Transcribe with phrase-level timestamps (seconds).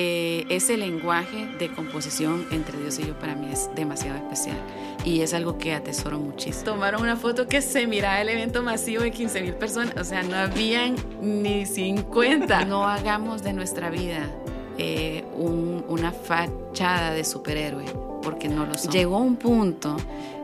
[0.00, 4.56] eh, ese lenguaje de composición entre Dios y yo para mí es demasiado especial
[5.04, 6.62] y es algo que atesoro muchísimo.
[6.66, 10.22] Tomaron una foto que se miraba el evento masivo de 15 mil personas, o sea,
[10.22, 12.64] no habían ni 50.
[12.68, 14.30] No hagamos de nuestra vida
[14.76, 17.86] eh, una fachada de superhéroe,
[18.22, 18.92] porque no lo son.
[18.92, 19.96] Llegó un punto,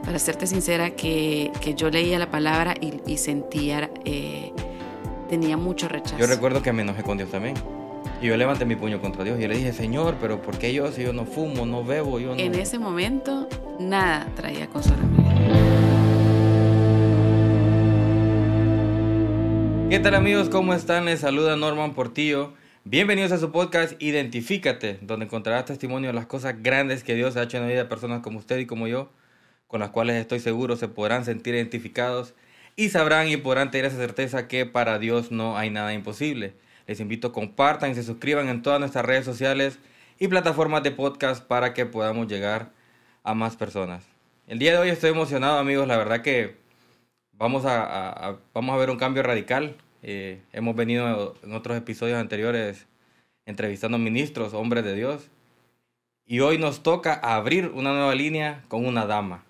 [0.05, 4.53] para serte sincera, que, que yo leía la palabra y, sentía, eh,
[5.29, 6.19] tenía mucho rechazo.
[6.19, 7.55] Yo recuerdo que me enojé con Dios también.
[8.25, 10.91] Y yo levanté mi puño contra Dios y le dije, Señor, pero ¿por qué yo
[10.91, 12.41] si yo no fumo, no bebo, yo no...
[12.41, 13.47] En ese momento,
[13.79, 15.35] nada traía consuelo a mi vida.
[19.91, 20.49] ¿Qué tal amigos?
[20.49, 21.05] ¿Cómo están?
[21.05, 22.55] Les saluda Norman Portillo.
[22.85, 27.43] Bienvenidos a su podcast Identifícate, donde encontrarás testimonio de las cosas grandes que Dios ha
[27.43, 29.13] hecho en la vida de personas como usted y como yo,
[29.67, 32.33] con las cuales estoy seguro se podrán sentir identificados
[32.75, 36.55] y sabrán y podrán tener esa certeza que para Dios no hay nada imposible.
[36.87, 39.79] Les invito a compartan y se suscriban en todas nuestras redes sociales
[40.19, 42.73] y plataformas de podcast para que podamos llegar
[43.23, 44.05] a más personas.
[44.47, 46.57] El día de hoy estoy emocionado amigos, la verdad que
[47.33, 52.87] vamos a, vamos a ver un cambio radical eh, hemos venido en otros episodios anteriores
[53.47, 55.31] entrevistando ministros, hombres de Dios.
[56.27, 59.45] Y hoy nos toca abrir una nueva línea con una dama,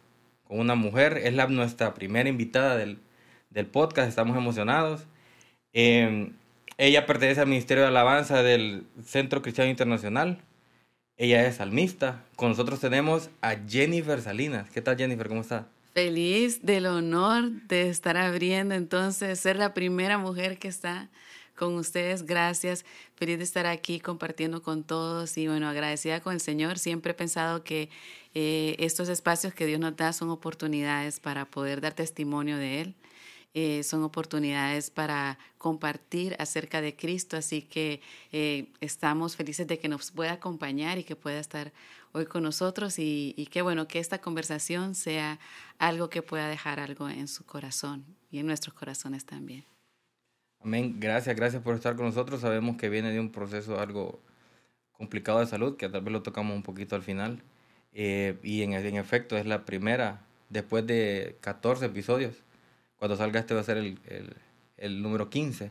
[0.44, 1.18] con una mujer.
[1.18, 3.00] Es la, nuestra primera invitada del,
[3.72, 4.08] podcast.
[4.08, 5.06] Estamos emocionados.
[5.72, 6.32] Em,
[6.78, 10.38] ella pertenece al Ministerio de Alabanza del Centro Cristiano Internacional.
[11.16, 12.24] Ella es salmista.
[12.36, 14.68] Con nosotros tenemos a Jennifer Salinas.
[14.70, 15.28] ¿Qué tal Jennifer?
[15.28, 15.68] ¿Cómo está?
[15.92, 21.08] Feliz del honor de estar abriendo, entonces, ser la primera mujer que está
[21.54, 22.26] con ustedes.
[22.26, 22.84] Gracias.
[23.14, 26.80] Feliz de estar aquí compartiendo con todos y bueno, agradecida con el Señor.
[26.80, 27.90] Siempre he pensado que
[28.34, 32.94] eh, estos espacios que Dios nos da son oportunidades para poder dar testimonio de Él.
[33.54, 38.00] Eh, son oportunidades para compartir acerca de Cristo, así que
[38.32, 41.72] eh, estamos felices de que nos pueda acompañar y que pueda estar
[42.12, 45.38] hoy con nosotros y, y qué bueno que esta conversación sea
[45.78, 49.64] algo que pueda dejar algo en su corazón y en nuestros corazones también.
[50.64, 50.96] Amén.
[50.98, 52.40] Gracias, gracias por estar con nosotros.
[52.40, 54.20] Sabemos que viene de un proceso algo
[54.92, 57.42] complicado de salud, que tal vez lo tocamos un poquito al final.
[57.92, 62.42] Eh, y en, en, efecto es la primera, después de 14 episodios.
[63.04, 64.34] Cuando salga este va a ser el, el,
[64.78, 65.70] el número 15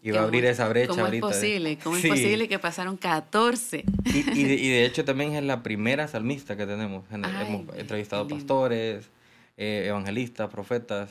[0.00, 1.78] y va a abrir esa brecha ¿cómo Es posible?
[1.84, 3.84] ¿Cómo es posible que pasaron 14?
[4.06, 7.04] Y, y, de, hecho también es la primera salmista que tenemos.
[7.10, 9.10] Hemos entrevistado pastores,
[9.58, 11.10] eh, evangelistas, profetas,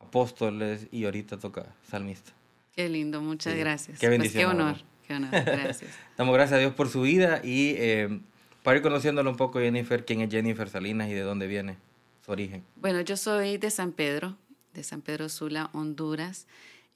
[0.00, 2.32] apóstoles y ahorita toca salmista.
[2.74, 3.98] Qué lindo, muchas gracias.
[3.98, 4.40] Qué pues bendición.
[4.40, 4.76] qué honor,
[5.06, 5.90] qué honor, gracias.
[6.16, 8.20] Damos gracias a Dios por su vida y eh,
[8.62, 11.76] para ir conociéndolo un poco, Jennifer, ¿quién es Jennifer Salinas y de dónde viene
[12.24, 12.64] su origen?
[12.76, 14.38] Bueno, yo soy de San Pedro,
[14.78, 16.46] de San Pedro Sula, Honduras.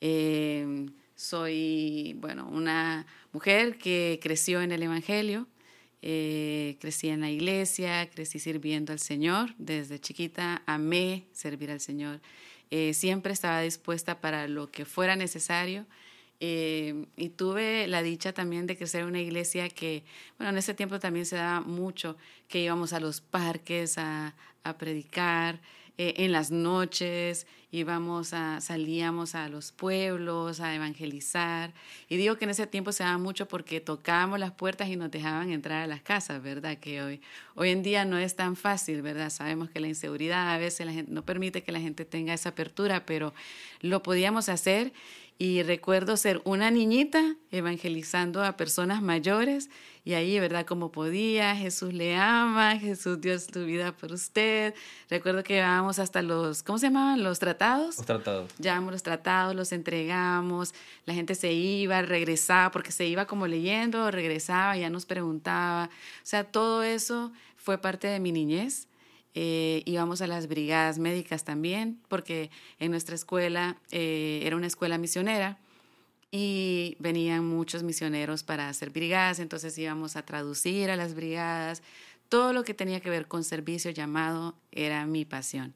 [0.00, 5.46] Eh, soy, bueno, una mujer que creció en el Evangelio,
[6.00, 9.54] eh, crecí en la iglesia, crecí sirviendo al Señor.
[9.58, 12.20] Desde chiquita amé servir al Señor.
[12.70, 15.86] Eh, siempre estaba dispuesta para lo que fuera necesario.
[16.44, 20.02] y tuve la dicha también de crecer en una iglesia que,
[20.38, 22.16] bueno, en ese tiempo también se daba mucho,
[22.48, 24.34] que íbamos a los parques a,
[24.64, 25.60] a predicar,
[25.98, 31.72] eh, en las noches íbamos a, salíamos a los pueblos a evangelizar.
[32.08, 35.10] Y digo que en ese tiempo se daba mucho porque tocábamos las puertas y nos
[35.10, 36.76] dejaban entrar a las casas, ¿verdad?
[36.78, 37.20] Que hoy,
[37.54, 39.30] hoy en día no es tan fácil, ¿verdad?
[39.30, 43.32] Sabemos que la inseguridad a veces no permite que la gente tenga esa apertura, pero
[43.80, 44.92] lo podíamos hacer
[45.38, 49.70] y recuerdo ser una niñita evangelizando a personas mayores
[50.04, 50.66] y ahí, ¿verdad?
[50.66, 54.74] Como podía, Jesús le ama, Jesús dio su vida por usted.
[55.08, 57.22] Recuerdo que llevábamos hasta los, ¿cómo se llamaban?
[57.22, 57.98] Los tratados.
[57.98, 58.52] Los tratados.
[58.58, 60.74] Llevábamos los tratados, los entregamos,
[61.06, 65.86] la gente se iba, regresaba, porque se iba como leyendo, regresaba, ya nos preguntaba.
[65.86, 68.88] O sea, todo eso fue parte de mi niñez
[69.34, 74.98] eh, íbamos a las brigadas médicas también, porque en nuestra escuela eh, era una escuela
[74.98, 75.58] misionera
[76.30, 81.82] y venían muchos misioneros para hacer brigadas, entonces íbamos a traducir a las brigadas.
[82.28, 85.74] Todo lo que tenía que ver con servicio llamado era mi pasión.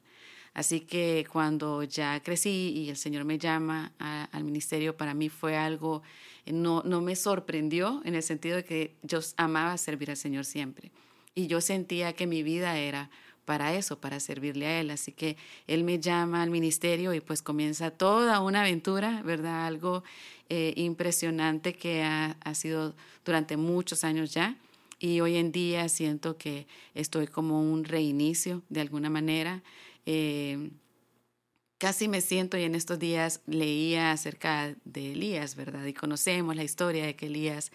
[0.55, 5.55] Así que cuando ya crecí y el Señor me llama al ministerio, para mí fue
[5.55, 6.03] algo,
[6.47, 10.91] no, no me sorprendió en el sentido de que yo amaba servir al Señor siempre.
[11.35, 13.11] Y yo sentía que mi vida era
[13.47, 14.91] para eso, para servirle a Él.
[14.91, 19.67] Así que Él me llama al ministerio y pues comienza toda una aventura, ¿verdad?
[19.67, 20.05] Algo
[20.51, 22.95] eh, impresionante que ha, sido
[23.25, 24.57] durante muchos años ya.
[24.99, 29.63] Y hoy en día siento que estoy como un reinicio de alguna manera.
[30.05, 30.71] Eh,
[31.79, 35.85] casi me siento y en estos días leía acerca de Elías, ¿verdad?
[35.87, 37.71] Y conocemos la historia de que Elías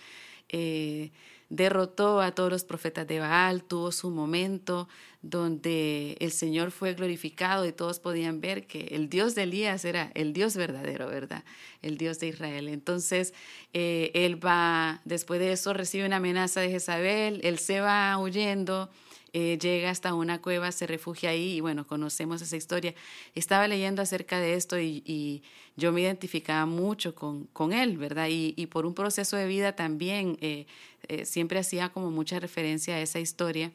[0.49, 1.11] eh,
[1.51, 4.87] derrotó a todos los profetas de Baal, tuvo su momento
[5.21, 10.11] donde el Señor fue glorificado y todos podían ver que el Dios de Elías era
[10.15, 11.43] el Dios verdadero, ¿verdad?
[11.81, 12.69] El Dios de Israel.
[12.69, 13.33] Entonces,
[13.73, 18.89] eh, él va, después de eso, recibe una amenaza de Jezabel, él se va huyendo.
[19.33, 22.93] Eh, llega hasta una cueva, se refugia ahí y bueno, conocemos esa historia.
[23.33, 25.43] Estaba leyendo acerca de esto y,
[25.77, 28.27] yo me identificaba mucho con, con él, ¿verdad?
[28.29, 30.65] Y, y, por un proceso de vida también eh,
[31.07, 33.71] eh, siempre hacía como mucha referencia a esa historia,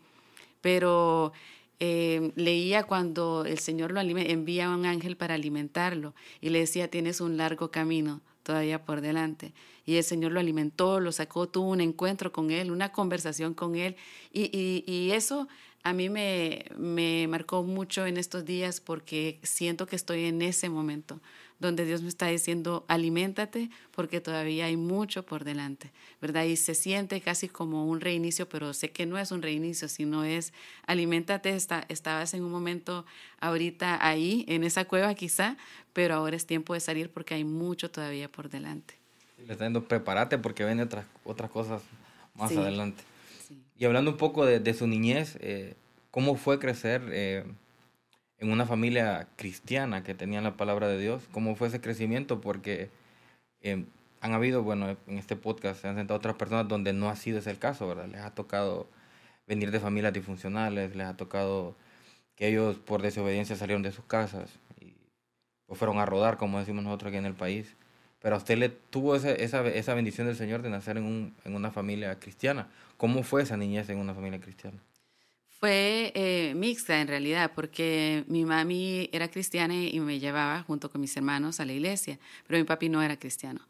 [0.61, 1.33] pero
[1.79, 7.21] leía cuando el Señor lo envía a un ángel para alimentarlo y le decía, tienes
[7.21, 9.53] un largo camino todavía por delante.
[9.87, 13.77] Y el Señor lo alimentó, lo sacó, tuvo un encuentro con Él, una conversación con
[13.77, 13.97] Él.
[14.33, 15.49] Y, eso
[15.83, 20.69] a mí me, me marcó mucho en estos días porque siento que estoy en ese
[20.69, 21.21] momento
[21.59, 26.45] donde Dios me está diciendo, aliméntate porque todavía hay mucho por delante, ¿verdad?
[26.45, 30.25] Y se siente casi como un reinicio, pero sé que no es un reinicio, sino
[30.25, 30.53] es,
[30.87, 33.07] aliméntate, está, estabas en un momento
[33.41, 35.57] ahorita ahí, en esa cueva quizá,
[35.93, 38.95] pero ahora es tiempo de salir porque hay mucho todavía por delante.
[39.37, 41.83] Le está diciendo, prepárate porque vienen otras, otras cosas
[42.35, 43.03] más adelante.
[43.79, 45.75] Y hablando un poco de, de su niñez, eh,
[46.11, 47.45] ¿cómo fue crecer eh,
[48.39, 51.23] en una familia cristiana que tenía la palabra de Dios?
[51.33, 52.41] ¿Cómo fue ese crecimiento?
[52.41, 52.89] Porque
[53.61, 53.85] eh,
[54.21, 57.39] han habido, bueno, en este podcast se han sentado otras personas donde no ha sido
[57.39, 58.09] ese el caso, ¿verdad?
[58.09, 58.89] Les ha tocado
[59.47, 61.77] venir de familias disfuncionales, les ha tocado
[62.35, 64.51] que ellos por desobediencia salieron de sus casas
[65.67, 67.77] o fueron a rodar, como decimos nosotros aquí en el país.
[68.21, 71.35] Pero a usted le tuvo esa, esa, esa bendición del Señor de nacer en, un,
[71.45, 72.69] en, una familia cristiana.
[72.97, 74.79] ¿Cómo fue esa niñez en una familia cristiana?
[75.61, 81.01] Fue eh, mixta en realidad, porque mi mami era cristiana y me llevaba junto con
[81.01, 83.61] mis hermanos a la iglesia, pero mi papi no era cristiano.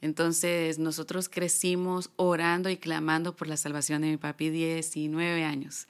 [0.00, 5.88] Entonces nosotros crecimos orando y clamando por la salvación de mi papi 19 años,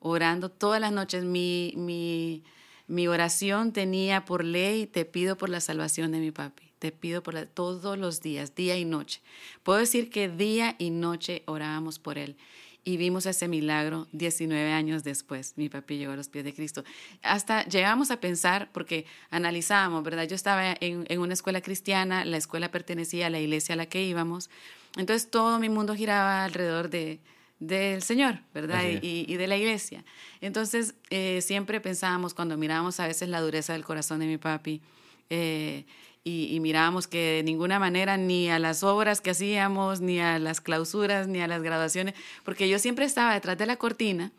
[0.00, 1.24] orando todas las noches.
[1.24, 2.42] Mi, mi,
[2.86, 7.22] mi oración tenía por ley, te pido por la salvación de mi papi, te pido
[7.22, 9.20] por todos los días, día y noche.
[9.62, 12.36] Puedo decir que día y noche orábamos por él
[12.82, 15.52] y vimos ese milagro 19 años después.
[15.56, 16.82] Mi papi llegó a los pies de Cristo.
[17.22, 20.24] Hasta llegamos a pensar, porque analizábamos, ¿verdad?
[20.26, 23.86] Yo estaba en, en, una escuela cristiana, la escuela pertenecía a la iglesia a la
[23.86, 24.48] que íbamos,
[24.96, 27.20] entonces todo mi mundo giraba alrededor de,
[27.60, 28.82] del Señor, ¿verdad?
[29.02, 30.02] Y, y, de la iglesia.
[30.40, 34.80] Entonces, eh, siempre pensábamos, cuando mirábamos a veces la dureza del corazón de mi papi,
[35.28, 35.84] eh,
[36.22, 40.38] y, y, mirábamos que de ninguna manera ni a las obras que hacíamos, ni a
[40.38, 42.14] las clausuras, ni a las graduaciones,
[42.44, 44.30] porque yo siempre estaba detrás de la cortina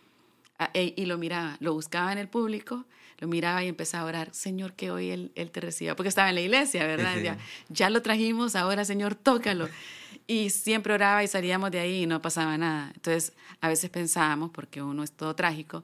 [0.73, 2.85] e, y lo miraba, lo buscaba en el público,
[3.19, 6.29] lo miraba y empezaba a orar, Señor, que hoy él, él te reciba, porque estaba
[6.29, 7.17] en la iglesia, ¿verdad?
[7.17, 7.37] Ya,
[7.69, 9.69] ya lo trajimos, ahora Señor, tócalo.
[10.27, 12.91] Y siempre oraba y salíamos de ahí y no pasaba nada.
[12.93, 15.83] Entonces, a veces pensábamos, porque uno es todo trágico,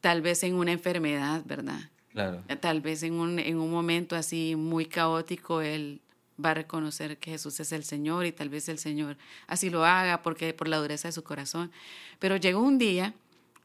[0.00, 1.90] tal vez en una enfermedad, ¿verdad?
[2.14, 2.44] Claro.
[2.60, 6.00] Tal vez en un, en un momento así muy caótico, él
[6.42, 9.16] va a reconocer que Jesús es el Señor y tal vez el Señor
[9.48, 11.72] así lo haga porque por la dureza de su corazón.
[12.20, 13.14] Pero llegó un día,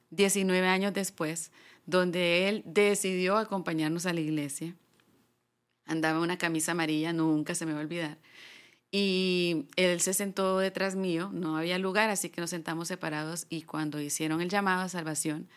[0.10, 1.51] 19 años después,
[1.86, 4.74] donde él decidió acompañarnos a la iglesia.
[5.86, 8.18] Andaba una camisa amarilla, nunca se me va a olvidar.
[8.92, 13.62] Y él se sentó detrás mío, no había lugar, así que nos sentamos separados y
[13.62, 15.48] cuando hicieron el llamado a salvación,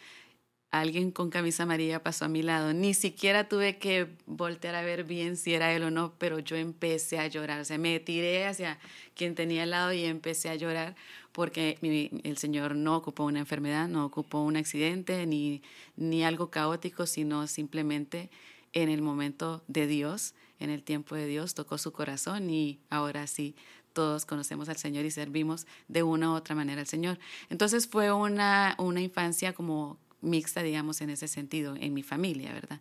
[0.72, 2.72] alguien con camisa amarilla pasó a mi lado.
[2.72, 6.56] Ni siquiera tuve que voltear a ver bien si era él o no, pero yo
[6.56, 7.60] empecé a llorar.
[7.60, 8.78] O sea, me tiré hacia
[9.14, 10.96] quien tenía al lado y empecé a llorar
[11.30, 11.78] porque
[12.24, 15.62] el Señor no ocupó una enfermedad, no ocupó un accidente ni,
[15.96, 18.30] ni algo caótico, sino simplemente
[18.72, 23.26] en el momento de Dios en el tiempo de Dios, tocó su corazón y ahora
[23.26, 23.56] sí
[23.92, 27.18] todos conocemos al Señor y servimos de una u otra manera al Señor.
[27.50, 32.80] Entonces fue una, una infancia como mixta, digamos, en ese sentido, en mi familia, ¿verdad?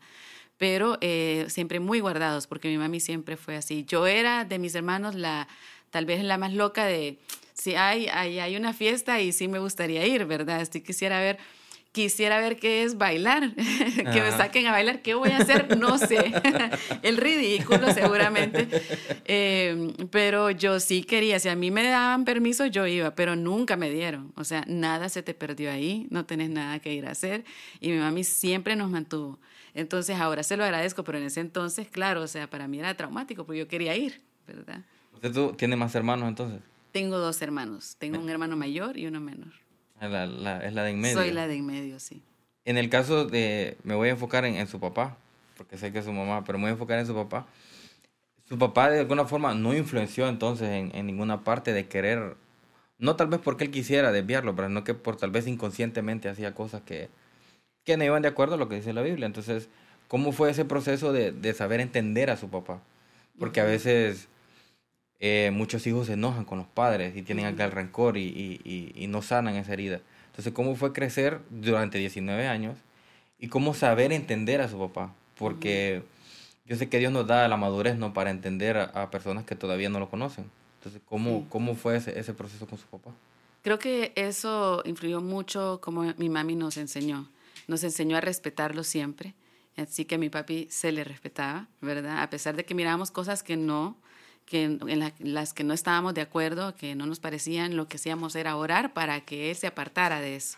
[0.58, 3.84] Pero eh, siempre muy guardados, porque mi mami siempre fue así.
[3.86, 5.48] Yo era de mis hermanos la,
[5.90, 7.18] tal vez la más loca de,
[7.54, 10.62] si hay, hay, hay una fiesta y sí me gustaría ir, ¿verdad?
[10.62, 11.38] Estoy quisiera ver
[11.92, 15.78] quisiera ver qué es bailar, que me saquen a bailar, ¿qué voy a hacer?
[15.78, 16.32] No sé,
[17.02, 18.68] el ridículo seguramente,
[19.26, 23.76] eh, pero yo sí quería, si a mí me daban permiso yo iba, pero nunca
[23.76, 27.12] me dieron, o sea, nada se te perdió ahí, no tenés nada que ir a
[27.12, 27.44] hacer
[27.80, 29.40] y mi mami siempre nos mantuvo.
[29.74, 32.94] Entonces ahora se lo agradezco, pero en ese entonces, claro, o sea, para mí era
[32.96, 34.84] traumático porque yo quería ir, ¿verdad?
[35.14, 36.62] ¿Usted tiene más hermanos entonces?
[36.92, 39.61] Tengo dos hermanos, tengo un hermano mayor y uno menor.
[40.02, 41.16] La, la, es la de en medio.
[41.16, 42.22] Soy la de en medio, sí.
[42.66, 45.18] En el caso de, me voy a enfocar en, en, su papá,
[45.58, 47.48] porque sé que es su mamá, pero me voy a enfocar en su papá.
[48.50, 52.36] Su papá de alguna forma no influenció entonces en, en ninguna parte de querer
[53.02, 56.54] no tal vez porque él quisiera desviarlo, pero no que por tal vez inconscientemente hacía
[56.54, 57.10] cosas que,
[57.84, 59.26] que no iban de acuerdo a lo que dice la Biblia.
[59.26, 59.70] Entonces,
[60.08, 62.80] ¿cómo fue ese proceso de, de saber entender a su papá?
[63.40, 64.28] Porque a veces
[65.24, 68.92] eh, muchos hijos se enojan con los padres y tienen acá el rencor y, y,
[68.96, 70.02] y, no sanan esa herida.
[70.32, 72.76] Entonces, ¿cómo fue crecer durante 19 años
[73.38, 75.14] y cómo saber entender a su papá?
[75.38, 76.02] Porque
[76.66, 78.14] yo sé que Dios nos da la madurez ¿no?
[78.16, 80.50] para entender a, personas que todavía no lo conocen.
[80.80, 83.12] Entonces, ¿cómo, cómo fue ese, ese proceso con su papá?
[83.62, 87.30] Creo que eso influyó mucho como mi mami nos enseñó.
[87.68, 89.36] Nos enseñó a respetarlo siempre.
[89.78, 92.24] Así que a mi papi se le respetaba, ¿verdad?
[92.24, 93.98] A pesar de que mirábamos cosas que no,
[94.52, 98.36] que en las que no estábamos de acuerdo, que no nos parecían, lo que hacíamos
[98.36, 100.58] era orar para que él se apartara de eso,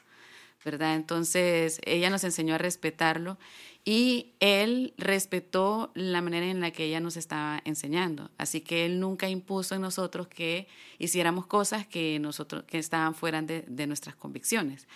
[0.65, 0.95] ¿verdad?
[0.95, 3.37] Entonces ella nos enseñó a respetarlo
[3.85, 8.31] y él respetó la manera en la que ella nos estaba enseñando.
[8.39, 13.43] Así que él nunca impuso en nosotros que hiciéramos cosas que, nosotros, que estaban fuera
[13.43, 14.87] de, de nuestras convicciones.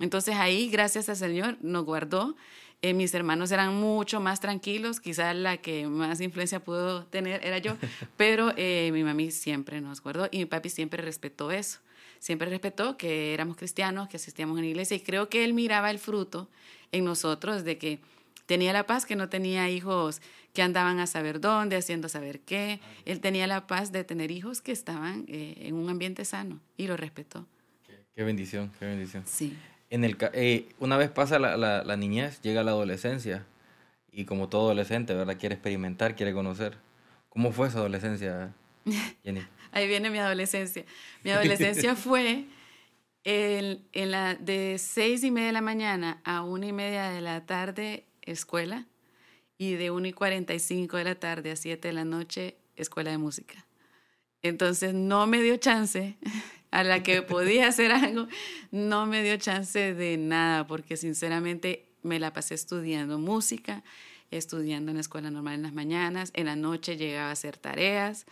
[0.00, 2.36] Entonces ahí, gracias al Señor, nos guardó.
[2.82, 7.58] Eh, mis hermanos eran mucho más tranquilos, quizás la que más influencia pudo tener era
[7.58, 7.76] yo,
[8.16, 11.80] pero eh, mi mami siempre nos guardó y mi papi siempre respetó eso.
[12.18, 15.90] Siempre respetó que éramos cristianos, que asistíamos a la iglesia y creo que él miraba
[15.90, 16.48] el fruto
[16.92, 18.00] en nosotros de que
[18.46, 20.20] tenía la paz, que no tenía hijos
[20.52, 22.80] que andaban a saber dónde, haciendo saber qué.
[23.04, 26.86] Él tenía la paz de tener hijos que estaban eh, en un ambiente sano y
[26.86, 27.46] lo respetó.
[28.14, 29.22] Qué, bendición, qué bendición.
[29.26, 29.54] Sí.
[29.90, 33.46] En el, eh, una vez pasa la, la, la, niñez, llega la adolescencia
[34.10, 35.36] y como todo adolescente, ¿verdad?
[35.38, 36.78] Quiere experimentar, quiere conocer.
[37.28, 38.52] ¿Cómo fue esa adolescencia,
[39.24, 39.46] Jenny?
[39.72, 40.84] Ahí viene mi adolescencia.
[41.22, 42.46] Mi adolescencia fue
[43.24, 47.20] en, en la, de seis y media de la mañana a una y media de
[47.20, 48.86] la tarde escuela
[49.58, 53.18] y de 1 y 45 de la tarde a 7 de la noche escuela de
[53.18, 53.65] música.
[54.48, 56.16] Entonces no me dio chance
[56.70, 58.26] a la que podía hacer algo,
[58.70, 63.82] no me dio chance de nada porque sinceramente me la pasé estudiando música,
[64.30, 68.26] estudiando en la escuela normal en las mañanas, en la noche llegaba a hacer tareas,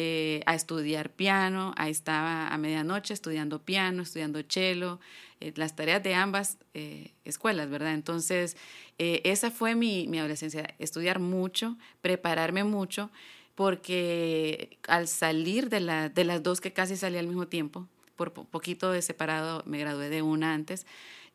[0.00, 5.00] eh, a estudiar piano, ahí estaba a medianoche estudiando piano, estudiando cello,
[5.40, 7.94] eh, las tareas de ambas eh, escuelas, ¿verdad?
[7.94, 8.56] Entonces,
[8.98, 13.10] esa fue mi, mi adolescencia, estudiar mucho, prepararme mucho,
[13.58, 18.32] porque al salir de, la, de las dos que casi salí al mismo tiempo, por
[18.32, 20.86] poquito de separado, me gradué de una antes,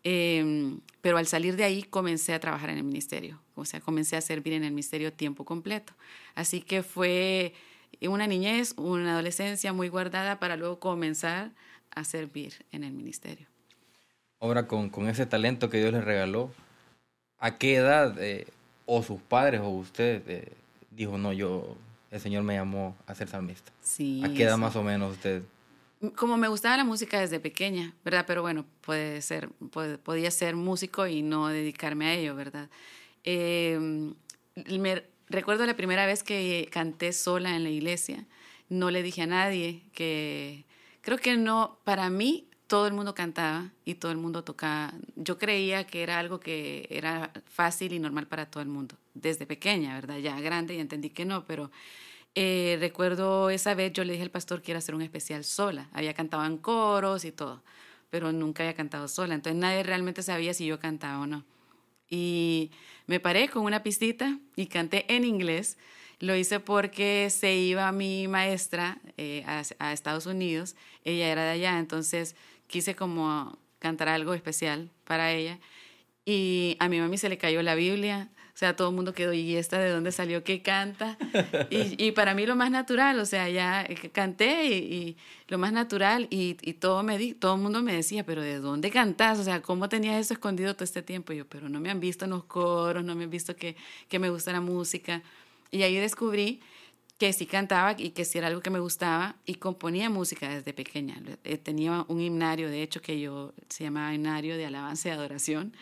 [0.05, 4.15] em, pero al salir de ahí comencé a trabajar en el ministerio, o sea, comencé
[4.15, 5.91] a servir en el ministerio tiempo completo.
[6.33, 7.55] Así que fue
[7.99, 11.51] una niñez, una adolescencia muy guardada para luego comenzar
[11.93, 13.47] a servir en el ministerio.
[14.39, 16.51] Ahora, con, con ese talento que Dios le regaló,
[17.37, 18.47] ¿a qué edad eh,
[18.85, 20.53] o sus padres o usted eh,
[20.89, 21.75] dijo, no, yo,
[22.13, 23.71] el Señor me llamó a ser salmista?
[23.81, 24.21] Sí.
[24.23, 25.43] ¿A qué edad más o menos usted?
[26.15, 28.25] Como me gustaba la música desde pequeña, ¿verdad?
[28.27, 29.49] Pero bueno, puede ser,
[30.03, 32.69] podía ser músico y no dedicarme a ello, ¿verdad?
[33.23, 34.13] Eh,
[34.67, 35.03] me,
[35.33, 38.25] Recuerdo la primera vez que canté sola en la iglesia,
[38.69, 40.65] no le dije a nadie que
[41.01, 44.93] creo que no, para mí todo el mundo cantaba y todo el mundo tocaba.
[45.15, 49.45] Yo creía que era algo que era fácil y normal para todo el mundo, desde
[49.45, 50.17] pequeña, ¿verdad?
[50.17, 51.71] Ya grande y entendí que no, pero
[52.35, 55.89] eh, recuerdo esa vez yo le dije al pastor que quiero hacer un especial sola.
[55.93, 57.63] Había cantado en coros y todo,
[58.09, 59.35] pero nunca había cantado sola.
[59.35, 61.43] Entonces nadie realmente sabía si yo cantaba o no.
[62.09, 62.71] Y
[63.07, 65.77] me paré con una pistita y canté en inglés.
[66.19, 71.79] Lo hice porque se iba mi maestra eh, a, Estados Unidos, ella era de allá,
[71.79, 72.35] entonces
[72.67, 75.59] quise como cantar algo especial para ella.
[76.23, 79.33] Y a mi mami se le cayó la Biblia, o sea, todo el mundo quedó,
[79.33, 81.17] ¿y esta de dónde salió que canta?
[81.69, 85.17] Y, y, para mí lo más natural, o sea, ya eh, canté y,
[85.47, 88.59] lo más natural y, y, todo, me di, todo el mundo me decía, pero ¿de
[88.59, 89.39] dónde cantás?
[89.39, 91.33] O sea, ¿cómo tenías eso escondido todo este tiempo?
[91.33, 93.75] Y yo, pero no me han visto en los coros, no me han visto que,
[94.07, 95.23] que me gusta la música.
[95.71, 96.61] Y ahí descubrí
[97.17, 100.73] que sí cantaba y que sí era algo que me gustaba y componía música desde
[100.73, 101.21] pequeña.
[101.43, 105.73] Eh, tenía un himnario, de hecho, que yo se llamaba himnario de alabanza y adoración.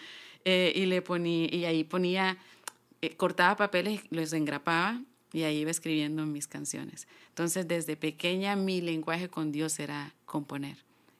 [0.45, 2.37] Eh, y, le ponía, y ahí ponía
[3.01, 5.01] eh, cortaba papeles, los engrapaba
[5.33, 7.07] y ahí iba escribiendo mis canciones.
[7.29, 10.77] Entonces, desde pequeña mi lenguaje con Dios era componer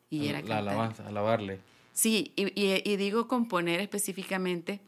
[0.10, 1.60] y era La alabanza, alabarle.
[1.94, 4.80] Sí, y, y, digo componer específicamente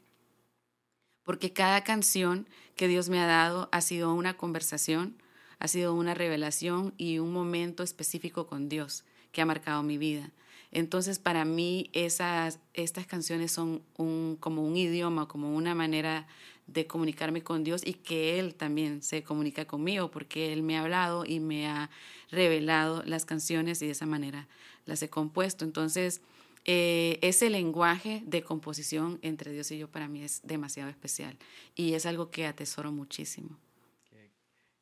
[1.23, 5.15] porque cada canción que Dios me ha dado ha sido una conversación,
[5.59, 10.31] ha sido una revelación y un momento específico con Dios que ha marcado mi vida.
[10.71, 16.27] Entonces, para mí, esas, estas canciones son un, como un idioma, como una manera
[16.67, 20.81] de comunicarme con Dios y que Él también se comunica conmigo porque Él me ha
[20.81, 21.89] hablado y me ha
[22.31, 24.47] revelado las canciones y de esa manera
[24.85, 25.65] las he compuesto.
[25.65, 26.21] Entonces,
[26.65, 31.37] eh, ese lenguaje de composición entre Dios y yo para mí es demasiado especial
[31.75, 33.57] y es algo que atesoro muchísimo.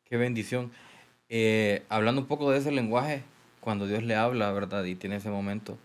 [0.05, 0.71] Qué, bendición.
[1.29, 3.23] Eh, hablando un poco de ese lenguaje,
[3.61, 4.83] cuando Dios le habla, ¿verdad?
[4.83, 5.77] Y tiene ese momento,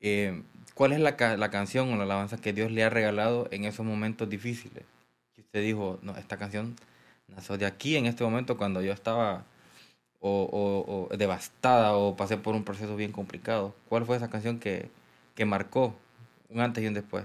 [0.00, 0.42] eh,
[0.74, 3.84] ¿cuál es la, la, canción o la alabanza que Dios le ha regalado en esos
[3.84, 4.84] momentos difíciles?
[5.56, 6.76] Usted dijo, no, esta canción
[7.28, 9.46] nació de aquí en este momento cuando yo estaba
[10.20, 13.74] o, o, devastada o pasé por un proceso bien complicado.
[13.88, 14.90] ¿Cuál fue esa canción que,
[15.34, 15.94] que marcó
[16.50, 17.24] un antes y un después?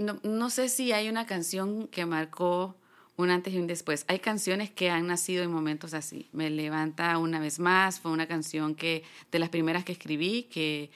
[0.00, 2.74] no, no, sé si hay una canción que marcó
[3.18, 4.06] un antes y un después.
[4.08, 6.30] Hay canciones que han nacido en momentos así.
[6.32, 10.90] Me levanta una vez más, fue una canción que de las primeras que escribí, que,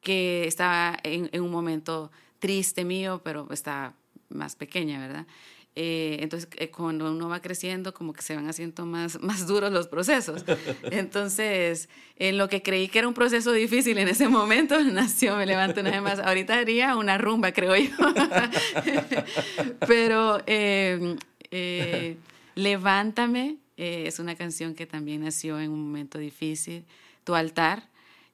[0.00, 3.94] que estaba en, en un momento triste mío, pero estaba
[4.28, 5.26] más pequeña, ¿verdad?
[5.74, 9.72] Eh, entonces, eh, cuando uno va creciendo, como que se van haciendo más, más duros
[9.72, 10.44] los procesos.
[10.90, 15.46] Entonces, en lo que creí que era un proceso difícil en ese momento, nació Me
[15.46, 16.18] Levanto una vez más.
[16.18, 17.90] Ahorita haría una rumba, creo yo.
[19.86, 21.16] Pero em,
[21.50, 22.16] eh,
[22.54, 26.84] Levántame es una canción que también nació en un momento difícil.
[27.24, 27.88] Tu altar.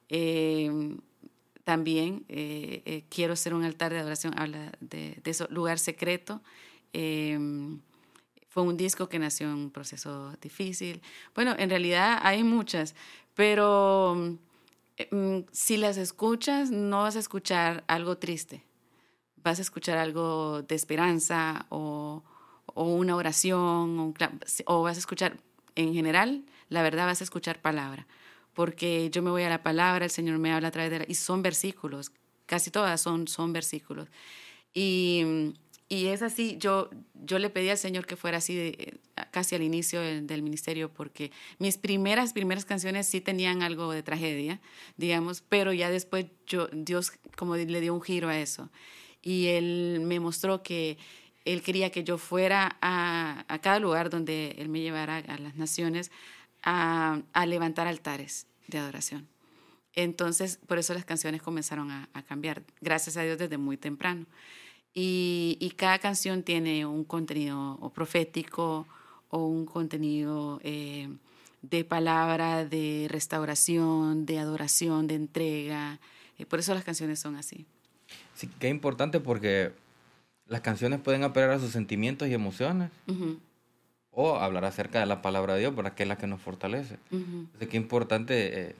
[0.09, 0.97] Em,
[1.63, 2.25] también
[3.09, 6.41] quiero ser un altar de adoración, habla de, de eso, lugar secreto.
[6.93, 7.79] Em,
[8.47, 11.01] fue un disco que nació en un proceso difícil.
[11.35, 12.95] Bueno, en realidad hay muchas,
[13.35, 14.37] pero
[14.97, 18.63] em, si las escuchas, no vas a escuchar algo triste.
[19.43, 22.23] Vas a escuchar algo de esperanza o,
[22.65, 24.13] o una oración o,
[24.65, 25.37] o vas a escuchar,
[25.75, 28.07] en general, la verdad vas a escuchar palabra.
[28.53, 31.05] Porque yo me voy a la palabra, el Señor me habla a través de la...
[31.07, 32.11] Y son versículos,
[32.45, 34.07] casi todas son, son versículos.
[34.73, 35.53] Y
[35.91, 38.99] y es así, yo, yo le pedí al Señor que fuera así de,
[39.31, 44.61] casi al inicio del, ministerio, porque mis primeras, primeras canciones sí tenían algo de tragedia,
[44.97, 48.69] digamos, pero ya después yo, Dios como le dio un giro a eso.
[49.23, 50.99] Y Él me mostró que
[51.43, 55.55] Él quería que yo fuera a, a cada lugar donde Él me llevara a las
[55.55, 56.11] naciones
[56.61, 59.27] a, a levantar altares de adoración.
[59.95, 64.27] Entonces, por eso las canciones comenzaron a, a cambiar, gracias a Dios desde muy temprano.
[64.93, 68.87] Y, cada canción tiene un contenido o profético
[69.29, 71.07] o un contenido eh,
[71.61, 75.99] de palabra, de restauración, de adoración, de entrega.
[76.37, 77.65] Eh, por eso las canciones son así.
[78.33, 79.71] Sí, qué importante porque
[80.47, 82.89] las canciones pueden apelar a sus sentimientos y emociones.
[84.11, 86.97] O hablar acerca de la palabra de Dios, para que es la que nos fortalece.
[87.11, 88.75] Uh qué importante eh,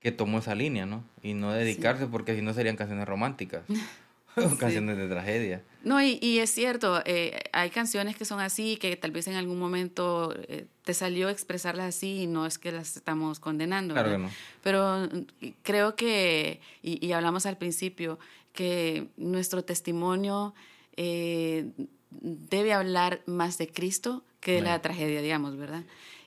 [0.00, 1.04] que tomó esa línea, ¿no?
[1.22, 3.62] Y no dedicarse, porque si no serían canciones románticas.
[4.58, 5.62] canciones de tragedia.
[5.82, 9.34] No, y, y es cierto, eh, hay canciones que son así, que tal vez en
[9.34, 13.94] algún momento eh, te salió expresarlas así y no es que las estamos condenando.
[13.94, 14.30] Claro que no.
[14.62, 18.18] Pero mm, creo que, y, hablamos al principio,
[18.52, 20.54] que nuestro testimonio
[20.96, 21.66] eh,
[22.10, 25.84] debe hablar más de Cristo que de la tragedia, digamos, ¿verdad?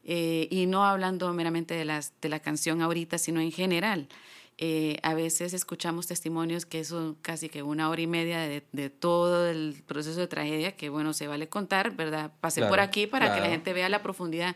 [0.09, 4.07] y no hablando meramente de, las, de la canción ahorita, sino en general.
[4.59, 9.47] Eh, a veces escuchamos testimonios que son casi que una hora y media de, todo
[9.47, 12.31] el proceso de tragedia, que bueno, se vale contar, ¿verdad?
[12.41, 14.55] Pasé por aquí para que la gente vea la profundidad.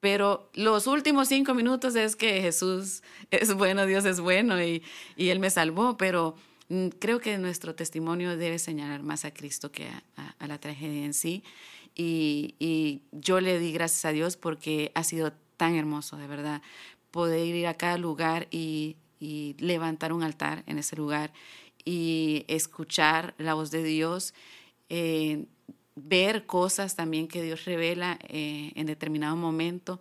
[0.00, 4.82] Pero los últimos cinco minutos es que Jesús es bueno, Dios es bueno y,
[5.16, 6.34] y Él me salvó, pero
[6.68, 11.04] mm, creo que nuestro testimonio debe señalar más a Cristo que a, a la tragedia
[11.04, 11.44] en sí.
[11.94, 16.62] Y, y yo le di gracias a Dios porque ha sido tan hermoso, de verdad,
[17.12, 21.32] poder ir a cada lugar y y levantar un altar en ese lugar
[21.84, 24.34] y escuchar la voz de Dios,
[24.88, 25.46] eh,
[25.96, 30.00] ver cosas también que Dios revela eh, en determinado momento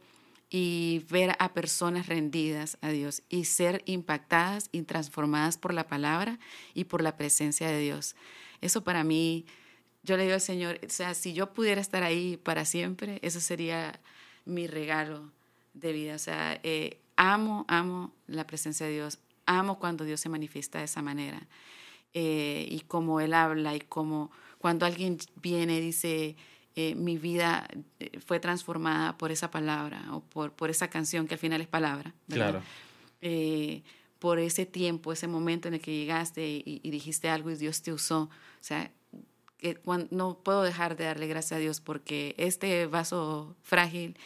[0.50, 6.40] y ver a personas rendidas a Dios y ser impactadas y transformadas por la palabra
[6.74, 8.16] y por la presencia de Dios.
[8.62, 9.46] Eso para mí,
[10.04, 13.40] yo le digo al Señor, o sea, si yo pudiera estar ahí para siempre, eso
[13.40, 14.00] sería
[14.46, 15.32] mi regalo
[15.74, 16.16] de vida.
[16.16, 20.86] O sea, eh, amo, amo la presencia de Dios, amo cuando Dios se manifiesta de
[20.86, 21.48] esa manera.
[22.14, 26.36] Eh, y cómo Él habla y cómo cuando alguien viene y dice,
[26.76, 27.68] eh, mi vida
[28.00, 31.68] eh, fue transformada por esa palabra o por, por esa canción que al final es
[31.68, 32.14] palabra.
[32.30, 32.64] Claro.
[34.20, 37.82] por ese tiempo, ese momento en el que llegaste y, y dijiste algo y Dios
[37.82, 38.22] te usó.
[38.24, 38.30] O
[38.62, 38.92] sea,
[39.58, 39.80] que
[40.12, 44.18] no puedo dejar de darle gracias a Dios porque este vaso frágil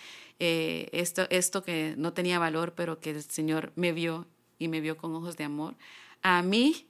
[0.44, 4.26] eh, esto, esto que no tenía valor, pero que el Señor me vio
[4.58, 5.76] y me vio con ojos de amor,
[6.24, 6.88] a mí,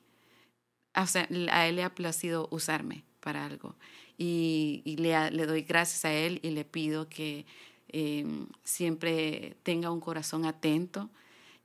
[0.95, 3.75] o sea, a Él le ha placido usarme para algo.
[4.17, 7.45] Y, le, doy gracias a Él y le pido que
[7.89, 11.09] em, siempre tenga un corazón atento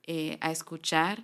[0.08, 1.22] eh, a escuchar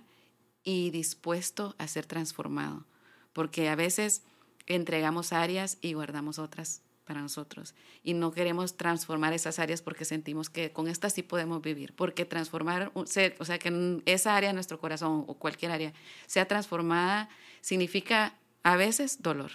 [0.63, 2.85] y dispuesto a ser transformado,
[3.33, 4.23] porque a veces
[4.65, 10.49] entregamos áreas y guardamos otras para nosotros y no queremos transformar esas áreas porque sentimos
[10.49, 14.79] que con estas sí podemos vivir, porque transformar, o sea, que esa área de nuestro
[14.79, 15.93] corazón o cualquier área
[16.25, 17.29] sea transformada
[17.61, 19.51] significa a veces dolor.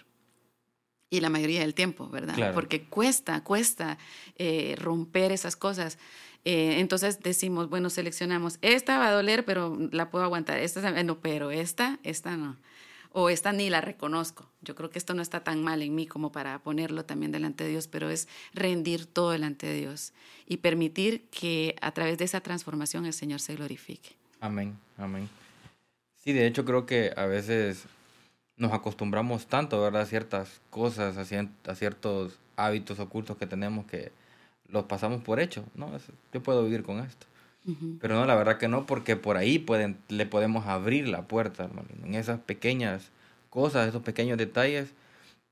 [1.10, 2.52] Y la mayoría del tiempo, ¿verdad?
[2.52, 3.96] Porque cuesta, cuesta
[4.36, 5.98] eh, romper esas cosas.
[6.44, 11.18] Eh, entonces decimos, bueno, seleccionamos, esta va a doler, pero la puedo aguantar, esta no,
[11.20, 12.58] pero esta, esta no.
[13.12, 14.50] O esta ni la reconozco.
[14.60, 17.64] Yo creo que esto no está tan mal en mí como para ponerlo también delante
[17.64, 20.12] de Dios, pero es rendir todo delante de Dios
[20.46, 24.16] y permitir que a través de esa transformación el Señor se glorifique.
[24.40, 25.28] Amén, amén.
[26.16, 27.86] Sí, de hecho creo que a veces
[28.56, 30.02] nos acostumbramos tanto, ¿verdad?
[30.02, 34.12] A ciertas cosas, a, ciertos hábitos ocultos que tenemos que
[34.68, 35.90] los pasamos por hecho, ¿no?
[36.32, 37.26] yo puedo vivir con esto.
[38.00, 41.64] Pero no, la verdad que no, porque por ahí pueden, le podemos abrir la puerta,
[41.64, 43.10] hermano, en esas pequeñas
[43.50, 44.94] cosas, esos pequeños detalles,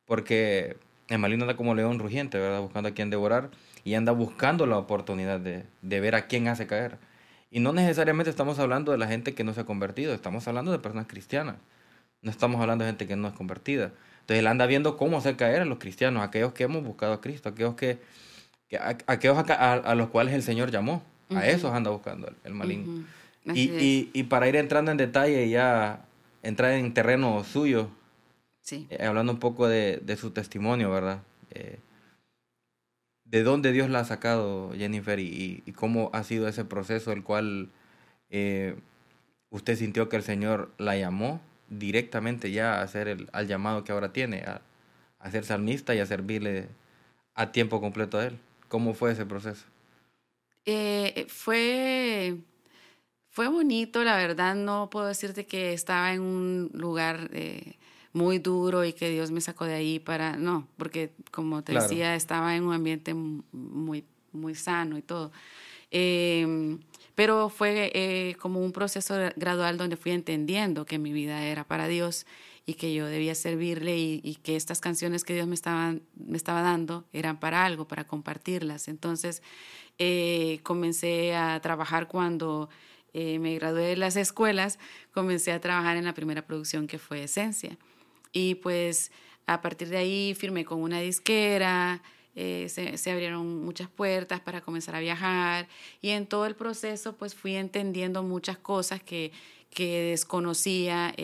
[0.07, 0.77] porque
[1.09, 2.61] el maligno anda como león rugiente, ¿verdad?
[2.61, 3.51] Buscando a quien devorar
[3.85, 6.99] y anda buscando la oportunidad de, de ver a quién hace caer.
[7.51, 10.73] Y no necesariamente estamos hablando de la gente que no se ha convertido, estamos hablando
[10.73, 11.57] de personas cristianas.
[12.23, 13.93] No estamos hablando de gente que no es convertida.
[14.21, 17.21] Entonces él anda viendo cómo hacer caer a los cristianos, aquellos que hemos buscado a
[17.21, 18.01] Cristo, aquellos que
[19.07, 21.03] aquellos a, los cuales el Señor llamó.
[21.31, 23.05] A esos anda buscando el, maligno.
[23.47, 26.05] y, y, para ir entrando en detalle, ya
[26.43, 27.91] entrar en terreno suyo,
[28.61, 28.87] sí.
[28.91, 31.23] Eh, hablando un poco de, de su testimonio, ¿verdad?
[31.51, 31.79] Eh,
[33.25, 35.19] ¿De dónde Dios la ha sacado, Jennifer?
[35.19, 37.71] Y, y cómo ha sido ese proceso el cual
[38.31, 38.77] eh,
[39.51, 43.91] usted sintió que el Señor la llamó directamente ya a hacer el, al llamado que
[43.91, 44.61] ahora tiene, a,
[45.19, 46.69] a ser salmista y a servirle
[47.35, 48.39] a tiempo completo a Él?
[48.69, 49.65] ¿Cómo fue ese proceso?
[50.67, 52.37] Eh, fue,
[53.31, 57.77] fue bonito, la verdad, no puedo decirte que estaba en un lugar eh,
[58.13, 62.17] muy duro y que Dios me sacó de ahí para, no, porque como te decía,
[62.17, 65.31] estaba en un ambiente muy, muy sano y todo.
[65.91, 66.81] Em,
[67.15, 71.87] pero fue eh, como un proceso gradual donde fui entendiendo que mi vida era para
[71.89, 72.27] Dios
[72.67, 76.63] y que yo debía servirle y, que estas canciones que Dios me, estaban, me estaba
[76.63, 78.89] dando eran para algo, para compartirlas.
[78.89, 79.43] Entonces
[79.99, 82.69] eh, comencé a trabajar cuando
[83.15, 84.79] eh, me gradué de las escuelas,
[85.13, 87.79] comencé a trabajar en la primera producción que fue Esencia.
[88.33, 89.11] Y pues
[89.47, 92.03] a partir de ahí firmé con una disquera,
[92.35, 95.69] eh, se, abrieron muchas puertas para comenzar a viajar
[96.03, 99.33] y en todo el proceso pues fui entendiendo muchas cosas que,
[99.71, 101.15] que desconocía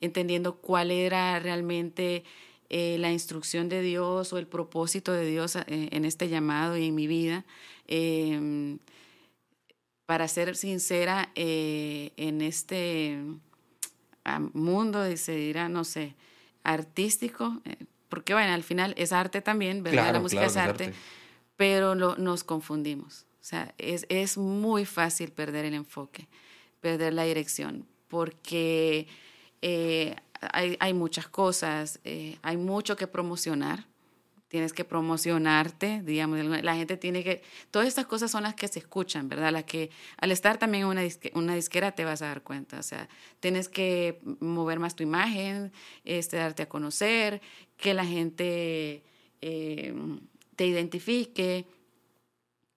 [0.00, 2.24] entendiendo cuál era realmente
[2.70, 6.86] eh, la instrucción de Dios o el propósito de Dios eh, en este llamado y
[6.86, 7.44] en mi vida.
[7.88, 8.78] Em,
[10.06, 13.18] para ser sincera, eh, en este
[14.52, 16.14] mundo, se dirá, no sé,
[16.62, 17.60] artístico,
[18.08, 20.12] porque bueno, al final es arte también, ¿verdad?
[20.12, 20.92] la música es arte,
[21.56, 23.26] pero nos confundimos.
[23.40, 26.28] O sea, es, es muy fácil perder el enfoque,
[26.80, 29.08] perder la dirección, porque
[29.62, 33.86] eh, hay, hay, muchas cosas, eh, hay mucho que promocionar.
[34.48, 38.80] Tienes que promocionarte, digamos, la gente tiene que, todas estas cosas son las que se
[38.80, 39.52] escuchan, ¿verdad?
[39.52, 41.02] Las que al estar también en una,
[41.34, 45.70] una disquera te vas a dar cuenta, o sea, tienes que mover más tu imagen,
[46.04, 47.40] este, darte a conocer,
[47.76, 49.04] que la gente
[49.40, 49.94] eh,
[50.56, 51.64] te identifique,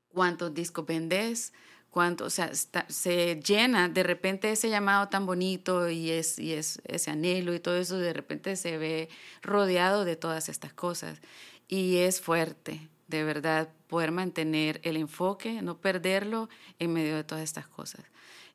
[0.09, 1.53] cuántos discos vendes,
[1.93, 2.49] cuánto, o sea,
[2.87, 7.59] se llena de repente ese llamado tan bonito y, es, y es ese anhelo y
[7.59, 9.09] todo eso, de repente se ve
[9.43, 11.21] rodeado de todas estas cosas.
[11.67, 17.43] Y es fuerte, de verdad, poder mantener el enfoque, no perderlo en medio de todas
[17.43, 18.01] estas cosas.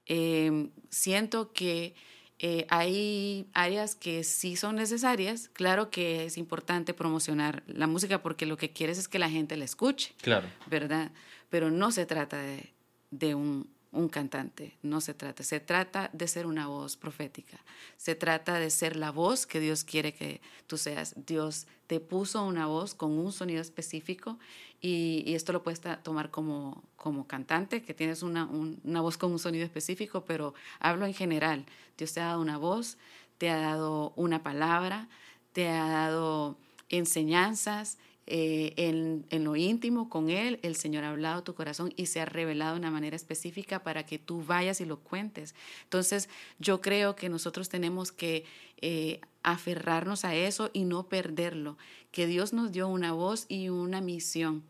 [0.07, 1.95] Em, siento que
[2.41, 5.49] eh, hay áreas que sí son necesarias.
[5.53, 9.57] Claro que es importante promocionar la música porque lo que quieres es que la gente
[9.57, 10.13] la escuche.
[10.23, 10.49] Claro.
[10.67, 11.13] ¿Verdad?
[11.51, 12.73] Pero no se trata de,
[13.11, 13.69] de un,
[14.11, 15.43] cantante, no se trata.
[15.43, 17.59] Se trata de ser una voz profética.
[17.97, 21.15] Se trata de ser la voz que Dios quiere que tú seas.
[21.27, 24.39] Dios te puso una voz con un sonido específico
[24.81, 29.39] y, esto lo puedes tomar como, como cantante, que tienes una, una voz con un
[29.39, 31.65] sonido específico, pero hablo en general.
[31.97, 32.99] Dios te ha dado una voz,
[33.39, 35.09] te ha dado una palabra,
[35.53, 36.57] te ha dado
[36.89, 37.99] enseñanzas,
[38.31, 42.27] eh, en, lo íntimo con Él, el Señor ha hablado tu corazón y se ha
[42.27, 45.55] revelado de una manera específica para que tú vayas y lo cuentes.
[45.85, 48.45] Entonces, yo creo que nosotros tenemos que
[48.83, 51.79] eh, aferrarnos a eso y no perderlo,
[52.13, 54.63] que Dios nos dio una voz y una misión,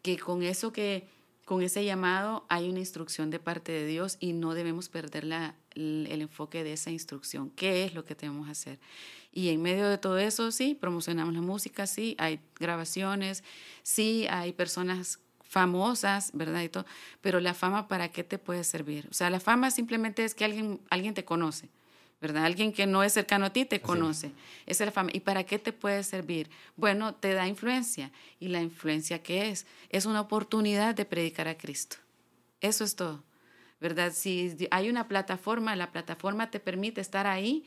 [0.00, 1.06] que con eso que
[1.44, 5.54] con ese llamado hay una instrucción de parte de Dios y no debemos perder la,
[5.74, 7.50] el, el enfoque de esa instrucción.
[7.50, 8.78] ¿Qué es lo que tenemos que hacer?
[9.34, 13.42] Y en medio de todo eso, sí, promocionamos la música, sí, hay grabaciones,
[13.82, 16.62] sí, hay personas famosas, ¿verdad?
[16.62, 16.86] Y todo,
[17.20, 19.08] pero la fama, ¿para qué te puede servir?
[19.10, 21.68] O sea, la fama simplemente es que alguien, alguien te conoce.
[22.20, 22.46] ¿verdad?
[22.46, 24.28] Alguien que no es cercano a ti te conoce.
[24.64, 25.10] Esa es la fama.
[25.12, 26.48] ¿Y para qué te puede servir?
[26.74, 28.12] Bueno, te da influencia.
[28.40, 29.66] ¿Y la influencia qué es?
[29.90, 31.96] Es una oportunidad de predicar a Cristo.
[32.62, 33.22] Eso es todo,
[33.78, 34.10] ¿verdad?
[34.14, 37.66] Si hay una plataforma, la plataforma te permite estar ahí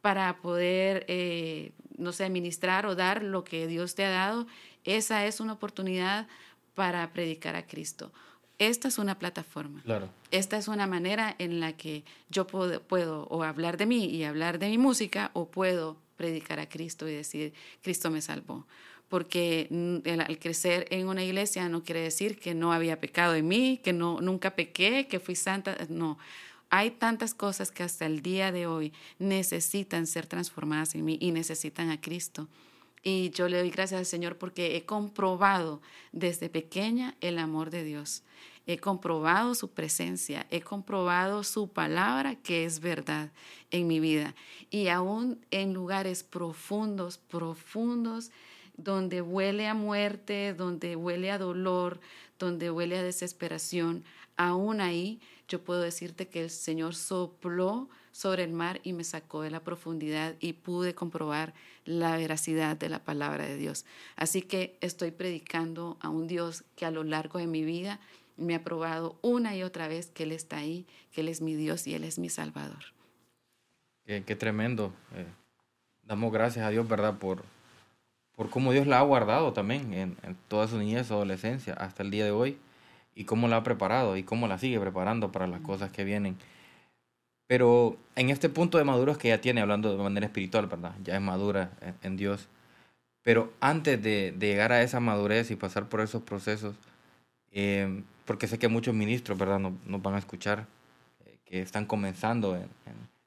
[0.00, 4.46] para poder, eh, no sé, ministrar o dar lo que Dios te ha dado.
[4.84, 6.26] Esa es una oportunidad
[6.74, 8.12] para predicar a Cristo
[8.58, 9.82] esta es una plataforma.
[9.84, 10.10] Claro.
[10.30, 14.24] Esta es una manera en la que yo puedo, puedo o hablar de mí y
[14.24, 18.66] hablar de mi música o puedo predicar a Cristo y decir, Cristo me salvó.
[19.08, 19.68] Porque
[20.04, 23.94] al crecer en una iglesia no quiere decir que no había pecado en mí, que
[23.94, 25.78] no, nunca pequé, que fui santa.
[25.88, 26.18] No,
[26.70, 31.30] hay tantas cosas que hasta el día de hoy necesitan ser transformadas en mí y
[31.30, 32.48] necesitan a Cristo.
[33.02, 35.80] Y yo le doy gracias al Señor porque he comprobado
[36.12, 38.22] desde pequeña el amor de Dios.
[38.66, 43.30] He comprobado su presencia, he comprobado su palabra que es verdad
[43.70, 44.34] en mi vida.
[44.68, 48.30] Y aún en lugares profundos, profundos,
[48.76, 51.98] donde huele a muerte, donde huele a dolor,
[52.38, 54.04] donde huele a desesperación,
[54.36, 59.42] aún ahí yo puedo decirte que el Señor sopló sobre el mar y me sacó
[59.42, 63.86] de la profundidad y pude comprobar la veracidad de la palabra de Dios.
[64.16, 67.98] Así que estoy predicando a un Dios que a lo largo de mi vida
[68.36, 71.54] me ha probado una y otra vez que Él está ahí, que Él es mi
[71.54, 72.84] Dios y Él es mi Salvador.
[74.04, 74.92] Qué, tremendo.
[75.14, 75.26] Eh,
[76.04, 77.18] damos gracias a Dios, ¿verdad?
[77.18, 77.44] Por,
[78.36, 82.10] por cómo Dios la ha guardado también en, en toda su niñez, adolescencia, hasta el
[82.10, 82.58] día de hoy,
[83.18, 86.36] y cómo la ha preparado y cómo la sigue preparando para las cosas que vienen.
[87.48, 90.94] Pero en este punto de madurez que ya tiene, hablando de manera espiritual, ¿verdad?
[91.02, 91.72] Ya es madura
[92.04, 92.46] en, Dios.
[93.24, 96.76] Pero antes de, llegar a esa madurez y pasar por esos procesos,
[97.50, 100.66] eh, porque sé que muchos ministros, ¿verdad?, nos, nos van a escuchar,
[101.24, 102.68] eh, que están comenzando en,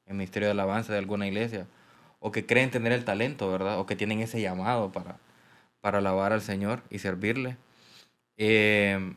[0.06, 1.66] el ministerio de alabanza de alguna iglesia,
[2.18, 5.18] o que creen tener el talento, ¿verdad?, o que tienen ese llamado para,
[5.82, 7.58] para alabar al Señor y servirle.
[8.38, 9.12] Eh,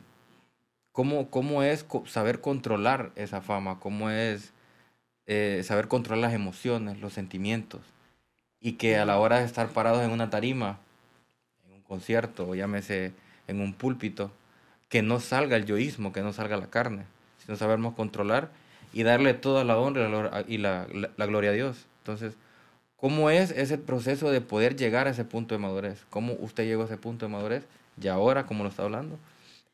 [0.96, 3.78] ¿cómo, ¿Cómo es saber controlar esa fama?
[3.80, 4.54] ¿Cómo es
[5.26, 7.82] eh, saber controlar las emociones, los sentimientos,
[8.60, 10.78] y que a la hora de estar parados en una tarima,
[11.66, 13.12] en un concierto, o llámese
[13.46, 14.32] en un púlpito,
[14.88, 17.04] que no salga el yoísmo, que no salga la carne,
[17.44, 18.48] sino sabernos controlar
[18.94, 20.86] y darle toda la honra y la,
[21.18, 21.84] gloria a Dios.
[21.98, 22.32] Entonces,
[22.96, 26.06] ¿cómo es ese proceso de poder llegar a ese punto de madurez?
[26.08, 27.64] ¿Cómo usted llegó a ese punto de madurez?
[28.00, 29.18] Y ahora, como lo está hablando.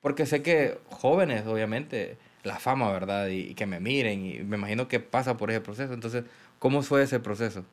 [0.02, 3.28] Porque sé que jóvenes, obviamente, la fama, ¿verdad?
[3.28, 5.94] Y, que me miren, y me imagino que pasa por ese proceso.
[5.94, 6.24] Entonces,
[6.58, 7.64] ¿cómo fue ese proceso?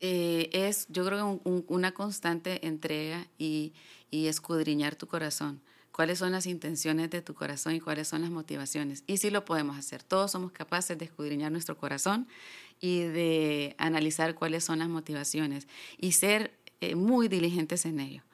[0.00, 3.72] Eh, es, yo creo que una constante entrega y,
[4.10, 5.62] y, escudriñar tu corazón.
[5.92, 9.02] ¿Cuáles son las intenciones de tu corazón y cuáles son las motivaciones?
[9.06, 10.02] Y sí lo podemos hacer.
[10.02, 12.28] Todos somos capaces de escudriñar nuestro corazón
[12.82, 15.66] y de analizar cuáles son las motivaciones
[15.96, 18.25] y ser eh, muy diligentes en ello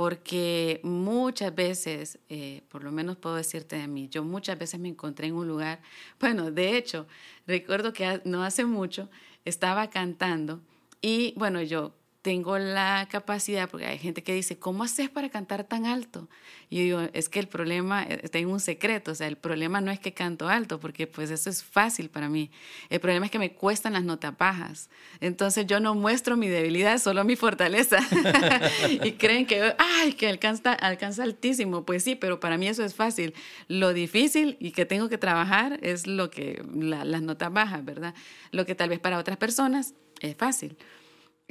[0.00, 4.88] porque muchas veces, eh, por lo menos puedo decirte de mí, yo muchas veces me
[4.88, 5.82] encontré en un lugar,
[6.18, 7.06] bueno, de hecho,
[7.46, 9.10] recuerdo que no hace mucho
[9.44, 10.62] estaba cantando
[11.02, 15.64] y bueno, yo tengo la capacidad, porque hay gente que dice, ¿cómo haces para cantar
[15.64, 16.28] tan alto?
[16.68, 19.80] Y yo digo, es que el problema, eh, tengo un secreto, o sea, el problema
[19.80, 22.50] no es que canto alto, porque pues eso es fácil para mí.
[22.90, 24.90] El problema es que me cuestan las notas bajas.
[25.20, 27.98] Entonces yo no muestro mi debilidad, solo mi fortaleza.
[28.90, 31.86] y creen que, ay, que alcanza, alcanza altísimo.
[31.86, 33.32] Pues sí, pero para mí eso es fácil.
[33.66, 38.14] Lo difícil y que tengo que trabajar es lo que, las notas bajas, ¿verdad?
[38.52, 40.76] Lo que tal vez para otras personas es fácil.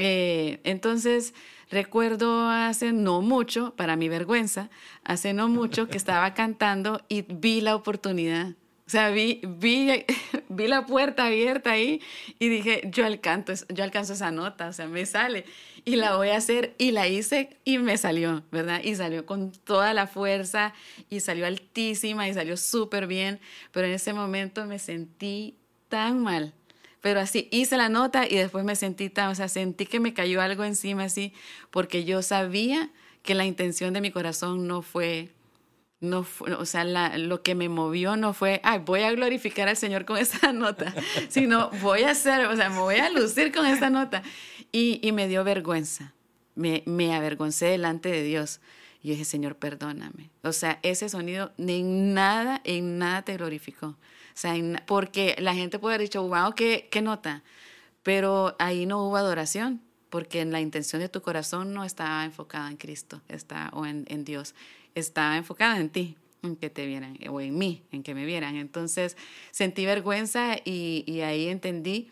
[0.02, 1.34] Eh, entonces,
[1.70, 4.70] recuerdo hace no mucho, para mi vergüenza,
[5.04, 8.56] hace no mucho que estaba cantando y vi la oportunidad.
[8.88, 10.06] O sea, vi, vi,
[10.50, 12.02] vi la puerta abierta ahí
[12.40, 15.44] y dije, yo alcanzo, yo alcanzo esa nota, o sea, me sale
[15.84, 18.82] y la voy a hacer y la hice y me salió, ¿verdad?
[18.82, 20.74] Y salió con toda la fuerza
[21.10, 23.42] y salió altísima y salió súper bien,
[23.74, 25.58] pero en ese momento me sentí
[25.90, 26.54] tan mal,
[27.02, 30.14] pero así hice la nota y después me sentí tan, o sea, sentí que me
[30.14, 31.34] cayó algo encima así,
[31.72, 32.90] porque yo sabía
[33.24, 35.30] que la intención de mi corazón no fue,
[36.00, 36.26] no
[36.58, 36.84] o sea,
[37.18, 40.94] lo que me movió no fue, ay, voy a glorificar al Señor con esta nota,
[41.30, 44.24] sino voy a hacer, o sea, me voy a lucir con esta nota.
[44.72, 46.14] Y, y me dio vergüenza,
[46.56, 48.62] me, me avergoncé delante de Dios.
[49.02, 50.30] Y dije, Señor, perdóname.
[50.44, 53.98] O sea, ese sonido en nada, en nada te glorificó.
[54.40, 57.44] Sea, porque la gente puede haber dicho, wow, ¿qué, qué nota?
[58.04, 62.72] Pero ahí no hubo adoración, porque en la intención de tu corazón no estaba enfocada
[62.72, 64.56] en Cristo está, o en, en Dios,
[64.96, 68.56] estaba enfocada en ti en que te vieran, o en mí, en que me vieran.
[68.56, 69.18] Entonces
[69.52, 72.10] sentí vergüenza y, y ahí entendí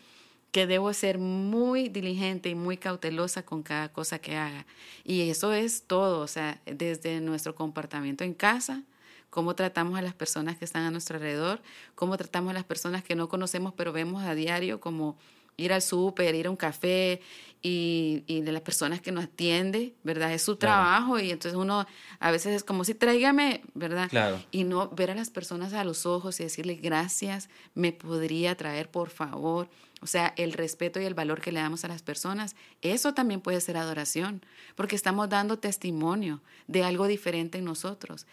[0.52, 4.66] que debo ser muy diligente y muy cautelosa con cada cosa que haga.
[5.02, 8.82] Y eso es todo, o sea, desde nuestro comportamiento en casa,
[9.30, 11.60] cómo tratamos a las personas que están a nuestro alrededor,
[11.94, 15.16] cómo tratamos a las personas que no conocemos pero vemos a diario, como
[15.58, 17.20] ir al súper, ir a un café
[17.60, 20.32] y, y, de las personas que nos atiende, ¿verdad?
[20.32, 21.84] Es su trabajo y entonces uno
[22.20, 24.08] a veces es como si tráigame, ¿verdad?
[24.08, 24.40] Claro.
[24.52, 28.88] Y no ver a las personas a los ojos y decirle gracias, me podría traer,
[28.88, 29.68] por favor.
[30.00, 33.40] O sea, el respeto y el valor que le damos a las personas, eso también
[33.40, 34.42] puede ser adoración,
[34.76, 38.26] porque estamos dando testimonio de algo diferente en nosotros.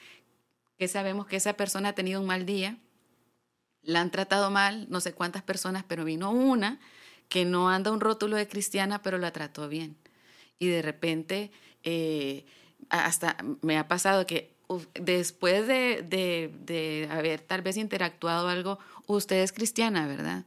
[0.78, 2.78] Que sabemos que esa persona ha tenido un mal día,
[3.82, 6.80] la han tratado mal, no sé cuántas personas, pero vino una
[7.30, 9.98] que no anda un rótulo de cristiana, pero la trató bien.
[10.60, 11.52] Y de repente,
[11.84, 12.46] eh,
[12.90, 14.56] hasta me ha pasado que
[15.00, 20.46] después de, de, de, haber tal vez interactuado algo, usted es cristiana, ¿verdad?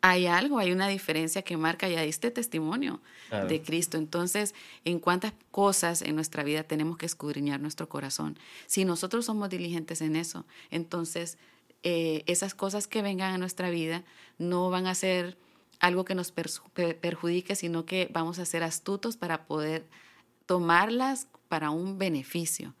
[0.00, 3.48] Hay algo, hay una diferencia que marca, ya diste testimonio claro.
[3.48, 3.96] de Cristo.
[3.96, 4.54] Entonces,
[4.84, 8.38] ¿en cuántas cosas en nuestra vida tenemos que escudriñar nuestro corazón?
[8.66, 11.38] Si nosotros somos diligentes en eso, entonces
[11.82, 14.04] eh, esas cosas que vengan a nuestra vida
[14.38, 15.36] no van a ser
[15.80, 19.84] algo que nos perjudique, sino que vamos a ser astutos para poder
[20.46, 22.74] tomarlas para un beneficio.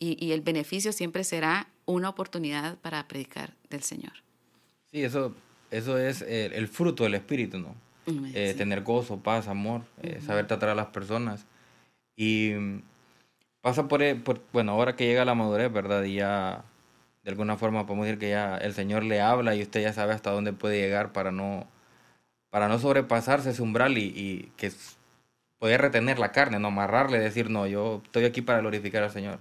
[0.00, 4.12] Y, y el beneficio siempre será una oportunidad para predicar del Señor.
[4.90, 5.34] Sí, eso,
[5.70, 7.74] eso es el, el fruto del Espíritu, ¿no?
[8.34, 8.58] Eh, sí.
[8.58, 11.46] Tener gozo, paz, amor, eh, saber tratar a las personas.
[12.16, 12.52] Y
[13.60, 16.02] pasa por, por, bueno, ahora que llega la madurez, ¿verdad?
[16.04, 16.64] Y ya,
[17.22, 20.14] de alguna forma podemos decir que ya el Señor le habla y usted ya sabe
[20.14, 21.66] hasta dónde puede llegar para no
[22.50, 24.72] para no sobrepasarse ese umbral y, y que
[25.58, 29.38] poder retener la carne, no amarrarle, decir, no, yo estoy aquí para glorificar al Señor.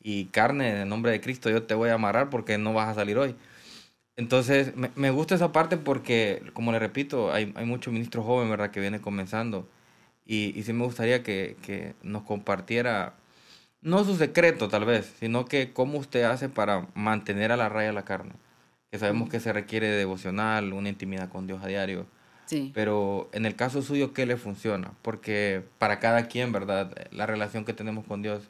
[0.00, 2.90] Y carne, en el nombre de Cristo, yo te voy a amarrar porque no vas
[2.90, 3.34] a salir hoy.
[4.16, 8.50] Entonces, me, me gusta esa parte porque, como le repito, hay, hay muchos ministros jóvenes,
[8.50, 9.68] ¿verdad?, que vienen comenzando.
[10.26, 13.14] Y, y sí me gustaría que, que nos compartiera,
[13.82, 17.92] no su secreto tal vez, sino que cómo usted hace para mantener a la raya
[17.92, 18.32] la carne.
[18.90, 22.06] Que sabemos que se requiere de devocional, una intimidad con Dios a diario
[22.46, 22.72] Sí.
[22.74, 24.92] Pero en el caso suyo, ¿qué le funciona?
[25.02, 26.92] Porque para cada quien, ¿verdad?
[27.10, 28.42] La relación que tenemos con Dios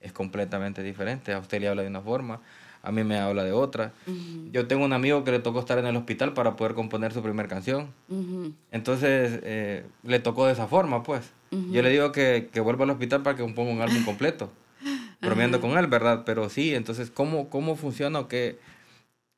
[0.00, 1.32] es completamente diferente.
[1.32, 2.40] A usted le habla de una forma,
[2.82, 3.92] a mí me habla de otra.
[4.06, 4.50] Uh -huh.
[4.52, 7.22] Yo tengo un amigo que le tocó estar en el hospital para poder componer su
[7.22, 7.92] primera canción.
[8.08, 8.52] Uh -huh.
[8.70, 11.30] Entonces, eh, le tocó de esa forma, pues.
[11.50, 11.72] Uh -huh.
[11.72, 14.50] Yo le digo que, que vuelva al hospital para que componga un álbum completo.
[15.20, 16.22] bromeando con él, ¿verdad?
[16.24, 18.58] Pero sí, entonces, ¿cómo, cómo funciona o qué,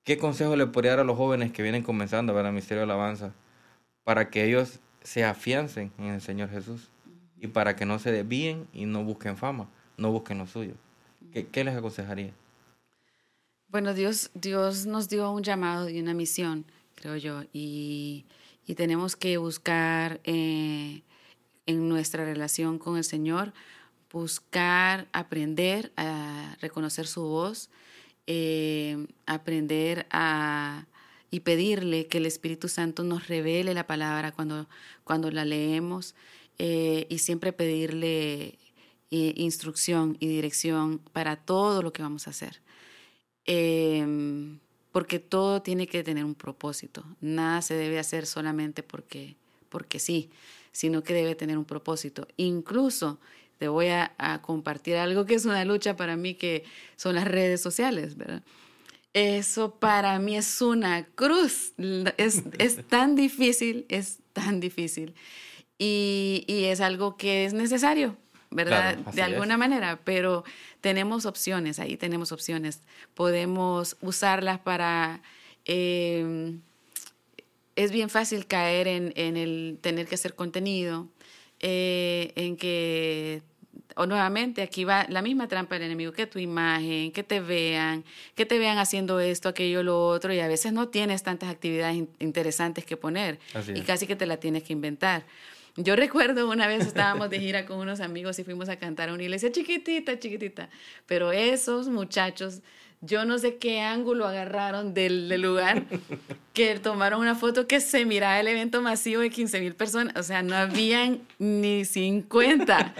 [0.04, 2.82] qué consejo le podría dar a los jóvenes que vienen comenzando a ver el Misterio
[2.82, 3.32] de la Alabanza?
[4.04, 6.90] para que ellos se afiancen en el Señor Jesús
[7.38, 10.74] y para que no se desvíen y no busquen fama, no busquen lo suyo.
[11.32, 12.32] ¿Qué, qué les aconsejaría?
[13.70, 16.64] Bueno, Dios, Dios nos dio un llamado y una misión,
[16.96, 18.26] creo yo, y,
[18.66, 21.02] y tenemos que buscar eh,
[21.66, 23.52] en nuestra relación con el Señor,
[24.12, 27.70] buscar aprender a reconocer su voz,
[28.26, 30.86] eh, aprender a
[31.30, 34.68] y pedirle que el Espíritu Santo nos revele la palabra cuando,
[35.04, 36.16] cuando la leemos
[36.58, 38.58] eh, y siempre pedirle
[39.12, 42.60] eh, instrucción y dirección para todo lo que vamos a hacer.
[43.46, 44.58] Eh,
[44.92, 47.04] porque todo tiene que tener un propósito.
[47.20, 49.36] Nada se debe hacer solamente porque,
[49.68, 50.30] porque sí,
[50.72, 52.26] sino que debe tener un propósito.
[52.36, 53.20] Incluso
[53.58, 56.64] te voy a, a compartir algo que es una lucha para mí, que
[56.96, 58.42] son las redes sociales, ¿verdad?
[59.12, 61.72] Eso para mí es una cruz.
[62.16, 65.14] Es, es tan difícil, es tan difícil.
[65.78, 68.16] Y, y, es algo que es necesario,
[68.50, 68.98] ¿verdad?
[69.02, 69.58] Claro, de alguna es.
[69.58, 70.44] manera, pero
[70.80, 72.80] tenemos opciones, ahí tenemos opciones.
[73.14, 75.22] Podemos usarlas para...
[75.64, 76.56] Eh,
[77.76, 81.08] es bien fácil caer en, en, el tener que hacer contenido,
[81.60, 83.42] eh, en que
[83.96, 88.04] o nuevamente aquí va la misma trampa del enemigo, que tu imagen, que te vean,
[88.34, 91.96] que te vean haciendo esto, aquello, lo otro, y a veces no tienes tantas actividades
[91.96, 93.84] in interesantes que poner Así y es.
[93.84, 95.24] casi que te la tienes que inventar.
[95.76, 99.14] Yo recuerdo una vez estábamos de gira con unos amigos y fuimos a cantar a
[99.14, 100.68] una iglesia chiquitita, chiquitita,
[101.06, 102.60] pero esos muchachos
[103.02, 105.84] yo no sé qué ángulo agarraron del, lugar,
[106.52, 110.22] que tomaron una foto que se miraba el evento masivo de 15 mil personas, o
[110.22, 112.94] sea, no habían ni 50.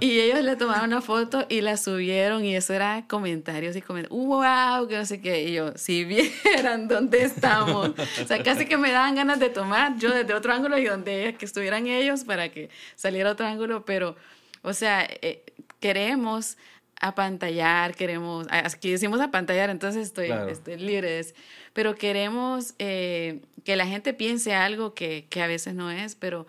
[0.00, 4.18] Y ellos le tomaron una foto y la subieron y eso era comentarios y comentarios,
[4.18, 5.44] wow, que no sé qué.
[5.44, 9.96] Y yo, si vieran dónde estamos, o sea, casi que me daban ganas de tomar
[9.98, 14.16] yo desde otro ángulo y donde que estuvieran ellos para que saliera otro ángulo, pero,
[14.62, 15.44] o sea, eh,
[15.78, 16.56] queremos
[17.00, 21.34] apantallar, queremos, aquí decimos apantallar, entonces estoy, estoy libre de eso,
[21.72, 26.46] pero queremos eh, que la gente piense algo que, que, a veces no es, pero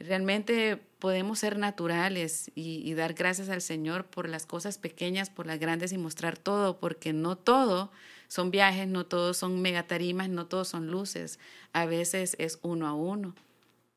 [0.00, 5.46] realmente podemos ser naturales y, y, dar gracias al Señor por las cosas pequeñas, por
[5.46, 7.92] las grandes y mostrar todo, porque no todo
[8.26, 11.38] son viajes, no todos son megatarimas, no todos son luces,
[11.72, 13.36] a veces es uno a uno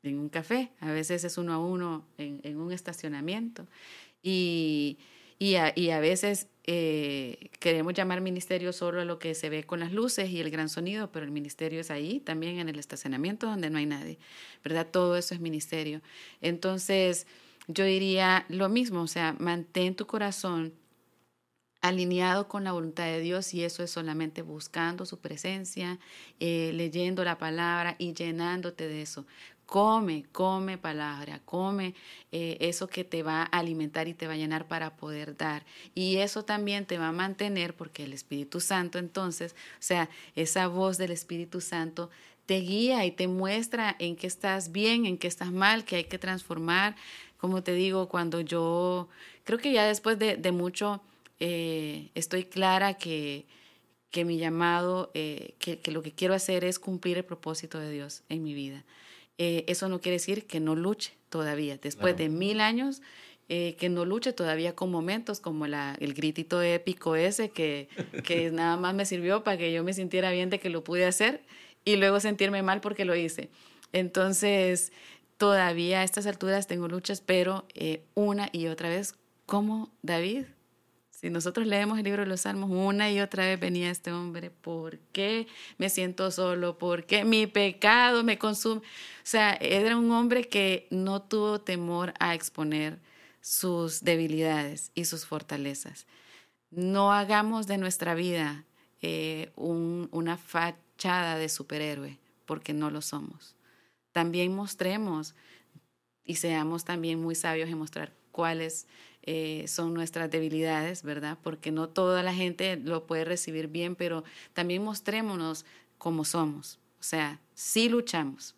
[0.04, 3.66] en un café, a veces es uno a uno en, en un estacionamiento.
[4.22, 5.00] Y,
[5.40, 9.64] y a, y a veces eh, queremos llamar ministerio solo a lo que se ve
[9.64, 12.80] con las luces y el gran sonido, pero el ministerio es ahí, también en el
[12.80, 14.18] estacionamiento donde no hay nadie,
[14.64, 14.88] ¿verdad?
[14.90, 16.02] Todo eso es ministerio.
[16.42, 17.28] Entonces,
[17.68, 20.74] yo diría lo mismo, o sea, mantén tu corazón
[21.82, 26.00] alineado con la voluntad de Dios y eso es solamente buscando su presencia,
[26.40, 29.28] eh, leyendo la palabra y llenándote de eso.
[29.66, 31.96] Come, come palabra, come
[32.32, 35.66] eh, eso que te va a alimentar y te va a llenar para poder dar.
[35.96, 40.68] Y eso también te va a mantener porque el Espíritu Santo entonces, o sea, esa
[40.68, 42.12] voz del Espíritu Santo
[42.46, 46.04] te guía y te muestra en qué estás bien, en qué estás mal, que hay
[46.04, 46.96] que transformar.
[47.38, 49.10] Como te digo, cuando yo
[49.44, 51.02] creo que ya después de, mucho
[51.40, 53.46] eh, estoy clara que,
[54.12, 57.92] que mi llamado, eh, que, que lo que quiero hacer es cumplir el propósito de
[57.92, 58.84] Dios en mi vida.
[59.38, 61.78] Eh, eso no quiere decir que no luche todavía.
[61.78, 63.02] Después de mil años,
[63.48, 67.90] eh, que no luche todavía con momentos como la, el gritito épico ese que,
[68.24, 71.06] que nada más me sirvió para que yo me sintiera bien de que lo pude
[71.06, 71.44] hacer
[71.84, 73.50] y luego sentirme mal porque lo hice.
[73.94, 74.92] Entonces,
[75.38, 79.16] todavía a estas alturas tengo luchas, pero eh, una y otra vez,
[79.46, 80.46] como David,
[81.26, 84.52] si nosotros leemos el libro de los Salmos, una y otra vez venía este hombre,
[84.52, 85.48] ¿por qué
[85.80, 86.78] me siento solo?
[86.78, 88.82] ¿Por qué mi pecado me consume?
[88.82, 88.84] O
[89.24, 93.00] sea, era un hombre que no tuvo temor a exponer
[93.42, 96.06] sus debilidades y sus fortalezas.
[96.70, 98.64] No hagamos de nuestra vida
[99.02, 103.56] eh, una fachada de superhéroe, porque no lo somos.
[104.12, 105.34] También mostremos
[106.24, 108.86] y seamos también muy sabios en mostrar cuáles
[109.26, 111.38] eh, son nuestras debilidades, ¿verdad?
[111.42, 114.24] Porque no toda la gente lo puede recibir bien, pero
[114.54, 115.66] también mostrémonos
[115.98, 116.80] como somos.
[117.00, 118.56] O sea, sí luchamos,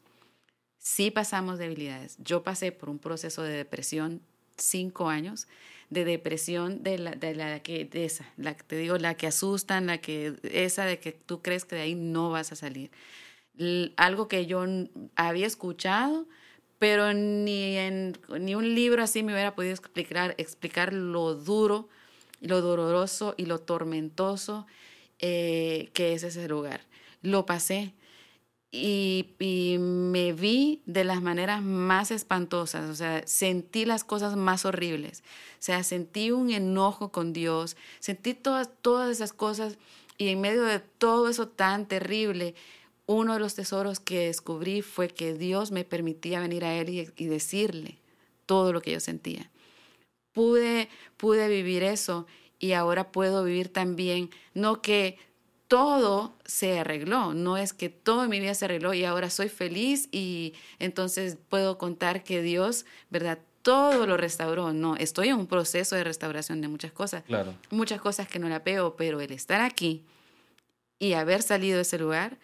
[0.77, 2.17] sí pasamos debilidades.
[2.19, 4.21] Yo pasé por un proceso de depresión
[4.57, 5.47] cinco años,
[5.89, 9.27] de depresión de la, de la que, de esa, la que te digo, la que
[9.27, 12.91] asustan, la que, esa de que tú crees que de ahí no vas a salir.
[13.95, 14.65] algo que yo
[15.15, 16.27] había escuchado,
[16.79, 17.75] pero ni
[18.39, 21.89] ni un libro así me hubiera podido explicar, explicar lo duro,
[22.39, 24.67] lo doloroso y lo tormentoso
[25.19, 26.81] eh, que es ese lugar.
[27.21, 27.93] Lo pasé
[28.71, 34.65] y, y, me vi de las maneras más espantosas, o sea, sentí las cosas más
[34.65, 35.23] horribles,
[35.53, 39.77] o sea, sentí un enojo con Dios, sentí todas, todas esas cosas
[40.17, 42.55] y en medio de todo eso tan terrible,
[43.07, 47.25] uno de los tesoros que descubrí fue que Dios me permitía venir a Él y,
[47.25, 47.97] decirle
[48.45, 49.49] todo lo que yo sentía.
[50.33, 52.27] Pude, pude vivir eso
[52.59, 55.17] y ahora puedo vivir también, no que
[55.67, 59.49] todo se arregló, no es que todo en mi vida se arregló y ahora soy
[59.49, 63.39] feliz y entonces puedo contar que Dios, ¿verdad?
[63.61, 64.71] Todo lo restauró.
[64.71, 67.23] No, estoy en un proceso de restauración de muchas cosas.
[67.23, 67.53] Claro.
[67.69, 70.05] Muchas cosas que no la veo, pero el estar aquí
[70.99, 72.37] y haber salido de ese lugar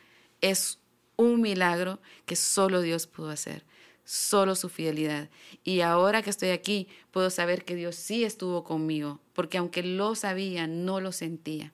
[0.43, 0.77] es
[1.15, 3.63] un milagro que solo Dios pudo hacer,
[4.03, 5.29] solo su fidelidad.
[5.63, 10.15] Y ahora que estoy aquí, puedo saber que Dios sí estuvo conmigo, porque aunque lo
[10.15, 11.71] sabía, no lo sentía.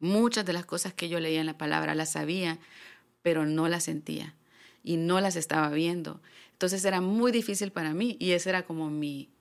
[0.00, 2.58] Muchas de las cosas que yo leía en la palabra las sabía,
[3.20, 4.34] pero no las sentía
[4.82, 6.22] y no las estaba viendo.
[6.52, 8.86] Entonces era muy difícil para mí y ese era como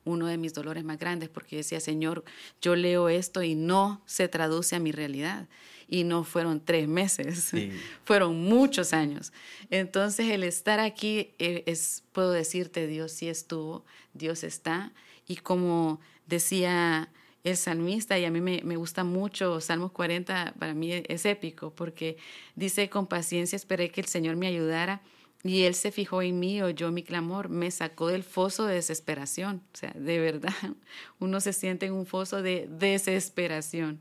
[0.04, 2.26] uno de mis dolores más grandes porque decía, Señor,
[2.62, 5.48] yo leo esto y no se traduce a mi realidad
[5.92, 7.52] y no fueron tres meses,
[8.06, 9.34] fueron muchos años.
[9.70, 13.84] Entonces el estar aquí eh, es, puedo decirte, Dios sí estuvo,
[14.14, 14.94] Dios está.
[15.28, 17.12] Y como decía
[17.44, 21.76] el salmista, y a mí me, me, gusta mucho, Salmos 40 para mí es épico,
[21.76, 22.16] porque
[22.56, 25.02] dice, con paciencia esperé que el Señor me ayudara.
[25.44, 29.62] Y él se fijó en mí, oyó mi clamor, me sacó del foso de desesperación.
[29.74, 30.54] O sea, de verdad,
[31.20, 34.00] uno se siente en un foso de desesperación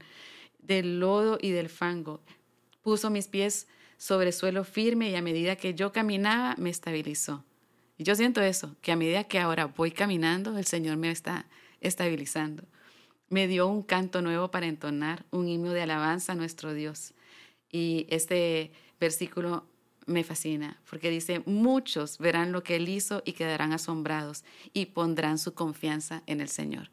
[0.62, 2.20] del lodo y del fango.
[2.82, 7.44] Puso mis pies sobre suelo firme y a medida que yo caminaba me estabilizó.
[7.98, 11.46] Y yo siento eso, que a medida que ahora voy caminando, el Señor me está
[11.82, 12.64] estabilizando.
[13.28, 17.12] Me dio un canto nuevo para entonar, un himno de alabanza a nuestro Dios.
[17.70, 19.66] Y este versículo
[20.06, 25.38] me fascina porque dice, muchos verán lo que Él hizo y quedarán asombrados y pondrán
[25.38, 26.90] su confianza en el Señor.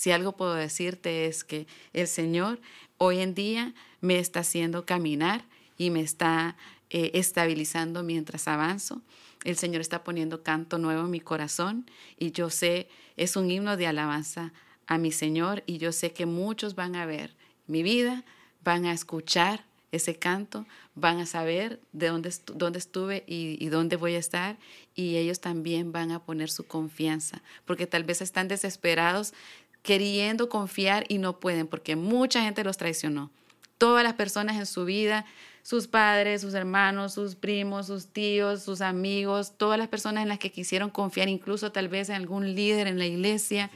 [0.00, 2.58] Si algo puedo decirte es que el Señor
[2.96, 5.44] hoy en día me está haciendo caminar
[5.76, 6.56] y me está
[6.88, 9.02] eh, estabilizando mientras avanzo.
[9.44, 11.84] El Señor está poniendo canto nuevo en mi corazón
[12.18, 12.88] y yo sé,
[13.18, 14.54] es un himno de alabanza
[14.86, 17.34] a mi Señor y yo sé que muchos van a ver
[17.66, 18.24] mi vida,
[18.64, 23.96] van a escuchar ese canto, van a saber de dónde, dónde estuve y, y, dónde
[23.96, 24.56] voy a estar
[24.94, 29.34] y ellos también van a poner su confianza, porque tal vez están desesperados
[29.82, 33.30] queriendo confiar y no pueden, porque mucha gente los traicionó.
[33.78, 35.24] Todas las personas en su vida
[35.62, 40.38] sus padres, sus hermanos, sus primos, sus tíos, sus amigos, todas las personas en las
[40.38, 43.70] que quisieron confiar, incluso tal vez en algún líder en la iglesia,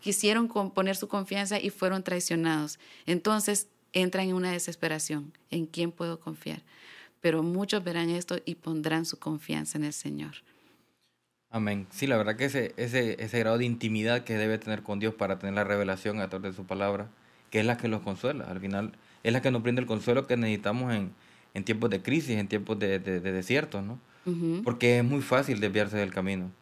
[0.00, 2.78] quisieron poner su confianza y fueron traicionados.
[3.06, 5.32] Entonces entran en una desesperación.
[5.50, 6.62] ¿En quién puedo confiar?
[7.20, 10.36] Pero muchos verán esto y pondrán su confianza en el Señor.
[11.52, 11.88] Amén.
[11.90, 15.14] Sí, la verdad que ese, ese, ese grado de intimidad que debe tener con Dios
[15.14, 17.08] para tener la revelación a través de su palabra,
[17.50, 18.44] que es la que los consuela.
[18.44, 18.92] Al final
[19.24, 21.12] es la que nos brinda el consuelo que necesitamos en,
[21.54, 23.98] en tiempos de crisis, en tiempos de, de, desierto, ¿no?
[24.62, 26.52] Porque es muy fácil desviarse del camino.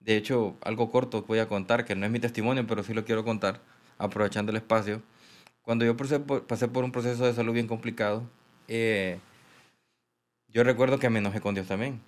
[0.00, 3.04] De hecho, algo corto voy a contar, que no es mi testimonio, pero sí lo
[3.04, 3.60] quiero contar,
[3.96, 5.02] aprovechando el espacio.
[5.62, 8.24] Cuando yo pasé por, pasé por un proceso de salud bien complicado,
[8.66, 9.20] eh,
[10.48, 12.00] yo recuerdo que me enojé con Dios también.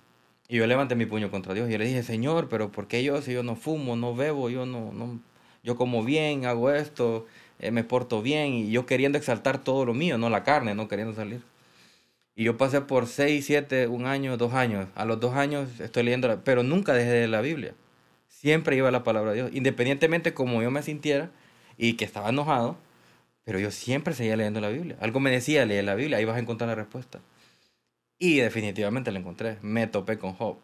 [0.49, 3.21] Y yo levanté mi puño contra Dios y le dije, Señor, pero ¿por qué yo
[3.21, 5.19] si yo no fumo, no bebo, yo no, no
[5.63, 7.27] yo como bien, hago esto,
[7.59, 10.87] eh, me porto bien y yo queriendo exaltar todo lo mío, no la carne, no
[10.87, 11.43] queriendo salir.
[12.35, 14.87] Y yo pasé por seis, siete, un año, dos años.
[14.95, 17.75] A los dos años estoy leyendo, pero nunca dejé de la Biblia.
[18.27, 21.29] Siempre iba la palabra de Dios, independientemente como yo me sintiera
[21.77, 22.77] y que estaba enojado,
[23.43, 24.97] pero yo siempre seguía leyendo la Biblia.
[25.01, 27.19] Algo me decía, leer la Biblia, ahí vas a encontrar la respuesta.
[28.19, 29.57] Y definitivamente la encontré.
[29.61, 30.57] Me topé con Job.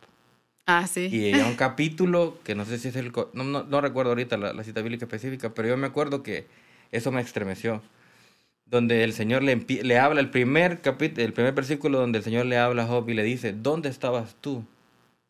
[0.67, 1.07] Ah, sí.
[1.11, 3.11] Y hay un capítulo que no sé si es el...
[3.33, 6.47] No, no, recuerdo ahorita la, la, cita bíblica específica, pero yo me acuerdo que
[6.91, 7.81] eso me estremeció
[8.65, 12.47] donde el Señor le, le habla, el primer capítulo, el primer versículo donde el Señor
[12.47, 14.65] le habla a Job y le dice, ¿dónde estabas tú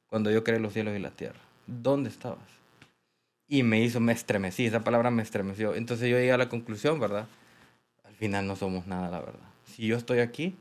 [0.08, 1.40] cuando yo creé los cielos y la tierra?
[1.68, 2.48] ¿Dónde estabas?
[3.48, 5.76] Y me hizo, me estremecí, esa palabra me estremeció.
[5.76, 7.28] Entonces yo llegué a la conclusión, ¿verdad?
[8.04, 9.48] Al final no somos nada, la verdad.
[9.66, 10.56] Si yo estoy aquí,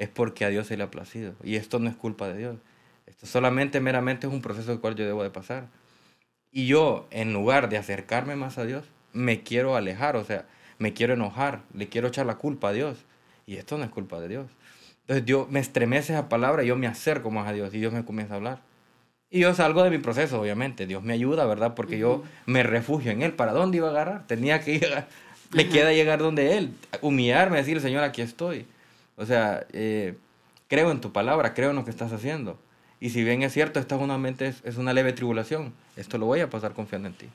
[0.00, 1.34] es porque a Dios se le ha placido.
[1.44, 2.56] Y esto no es culpa de Dios.
[3.06, 5.68] Esto solamente, meramente es un proceso el cual yo debo de pasar.
[6.50, 10.16] Y yo, en lugar de acercarme más a Dios, me quiero alejar.
[10.16, 10.46] O sea,
[10.78, 13.04] me quiero enojar, le quiero echar la culpa a Dios.
[13.44, 14.46] Y esto no es culpa de Dios.
[15.02, 17.92] Entonces Dios me estremece esa palabra y yo me acerco más a Dios y Dios
[17.92, 18.62] me comienza a hablar.
[19.28, 20.86] Y yo salgo de mi proceso, obviamente.
[20.86, 21.74] Dios me ayuda, ¿verdad?
[21.74, 23.34] Porque yo me refugio en Él.
[23.34, 24.26] ¿Para dónde iba a agarrar?
[24.26, 25.08] Tenía que llegar.
[25.50, 26.72] Me queda llegar donde Él.
[27.02, 28.66] Humillarme, decirle, Señor, aquí estoy.
[29.20, 30.16] O sea, eh,
[30.66, 32.58] creo en tu palabra, creo en lo que estás haciendo.
[33.00, 35.74] Y si bien es cierto, esta es una, mente, es una leve tribulación.
[35.96, 37.26] Esto lo voy a pasar confiando en ti.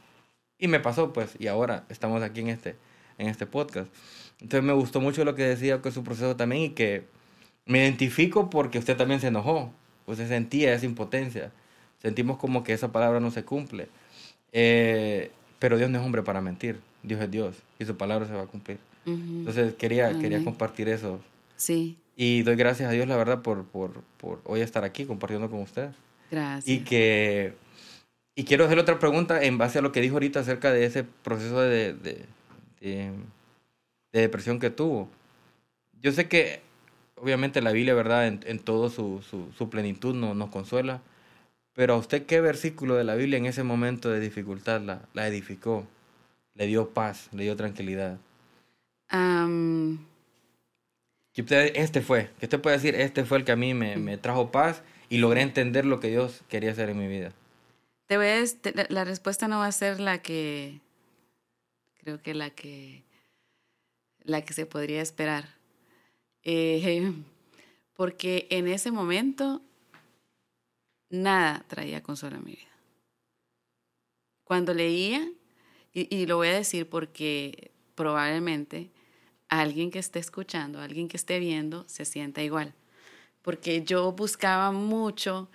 [0.58, 2.76] Y me pasó, pues, y ahora estamos aquí en este,
[3.18, 3.88] en este podcast.
[4.42, 7.06] Entonces me gustó mucho lo que decía con su proceso también y que
[7.66, 9.72] me identifico porque usted también se enojó,
[10.08, 11.52] usted sentía esa impotencia,
[12.02, 13.90] sentimos como que esa palabra no se cumple.
[14.52, 18.34] Eh, pero Dios no es hombre para mentir, Dios es Dios y su palabra se
[18.34, 18.78] va a cumplir.
[19.06, 21.20] Entonces quería, quería compartir eso.
[21.56, 21.98] Sí.
[22.16, 25.62] Y doy gracias a Dios, la verdad, por, por, por hoy estar aquí compartiendo con
[25.62, 25.90] usted.
[26.32, 26.68] Gracias.
[26.68, 27.54] Y que
[28.36, 31.06] y quiero hacer otra pregunta en base a lo que dijo ahorita acerca de ese
[31.06, 33.14] proceso de, de,
[34.12, 35.10] depresión que tuvo.
[36.02, 36.62] Yo sé que
[37.16, 38.28] obviamente la Biblia, ¿verdad?
[38.28, 39.22] En, en todo su,
[39.58, 41.02] su, plenitud no, nos consuela,
[41.74, 45.28] pero a usted qué versículo de la Biblia en ese momento de dificultad la, la
[45.28, 45.88] edificó,
[46.56, 48.20] le dio paz, le dio tranquilidad.
[51.36, 54.52] Que usted, este fue, que puede decir, este fue el que a mí me, trajo
[54.52, 57.34] paz y logré entender lo que Dios quería hacer en mi vida.
[58.08, 58.18] Te
[58.90, 60.80] la respuesta no va a ser la que
[62.00, 63.04] creo que la que,
[64.24, 65.50] la que se podría esperar.
[66.44, 67.12] Eh,
[67.96, 69.62] porque en ese momento
[71.10, 72.72] nada traía consuelo a mi vida.
[74.46, 75.28] Cuando leía,
[75.92, 78.90] y, y, lo voy a decir porque probablemente
[79.50, 82.74] alguien que esté escuchando, alguien que esté viendo, se sienta igual.
[83.42, 85.50] Porque yo buscaba mucho,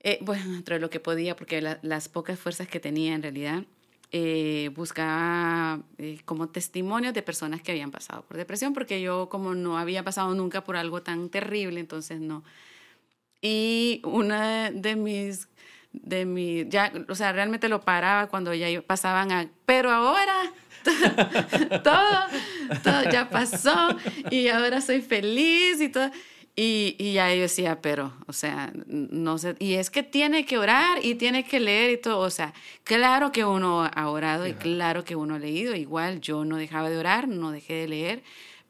[0.00, 3.64] eh, bueno, dentro de lo que podía, porque las pocas fuerzas que tenía en realidad,
[4.10, 9.54] eh, buscaba eh, como testimonios de personas que habían pasado por depresión, porque yo como
[9.54, 12.42] no había pasado nunca por algo tan terrible, entonces no.
[13.42, 15.48] Y una de mis,
[15.92, 20.52] de mis, ya, o sea, realmente lo paraba cuando ya pasaban a, pero ahora
[21.84, 22.18] todo,
[22.82, 23.96] todo ya pasó
[24.30, 26.10] y ahora soy feliz y todo.
[26.60, 30.58] Y, y, ya yo decía, pero, o sea, no sé, y es que tiene que
[30.58, 34.54] orar y tiene que leer y todo, o sea, claro que uno ha orado y
[34.54, 38.22] claro que uno ha leído, igual yo no dejaba de orar, no dejé de leer,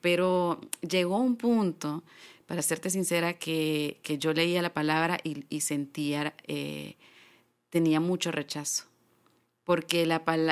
[0.02, 2.04] pero llegó un punto,
[2.44, 6.96] para serte sincera, que, que yo leía la palabra y, y sentía, eh,
[7.70, 8.84] tenía mucho rechazo,
[9.68, 10.08] porque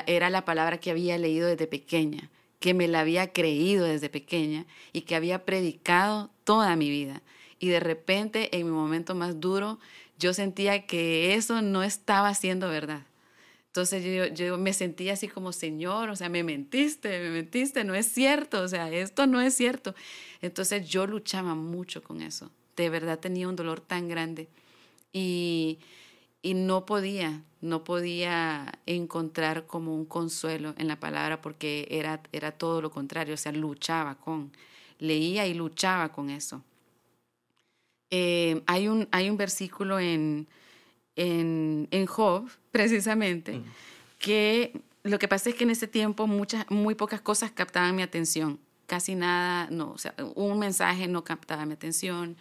[0.06, 2.28] era la palabra que había leído desde pequeña
[2.60, 7.22] que me la había creído desde pequeña y que había predicado toda mi vida.
[7.58, 9.78] Y de repente, en mi momento más duro,
[10.18, 13.06] yo sentía que eso no estaba siendo verdad.
[13.68, 18.06] Entonces yo, me sentía así como, Señor, o sea, me mentiste, me mentiste, no es
[18.06, 19.94] cierto, o sea, esto no es cierto.
[20.42, 22.50] Entonces yo luchaba mucho con eso.
[22.76, 24.48] De verdad tenía un dolor tan grande.
[25.10, 25.78] Y,
[26.47, 32.53] y no podía, no podía encontrar como un consuelo en la palabra porque era, era
[32.53, 34.53] todo lo contrario, o sea, luchaba con,
[35.01, 36.62] leía y luchaba con eso.
[38.11, 40.47] Eh, hay, un, hay un versículo en,
[41.16, 43.61] en, en Job, precisamente,
[44.20, 48.03] que lo que pasa es que en ese tiempo muchas, muy pocas cosas captaban mi
[48.03, 52.36] atención, casi nada, no, o sea, un mensaje no captaba mi atención.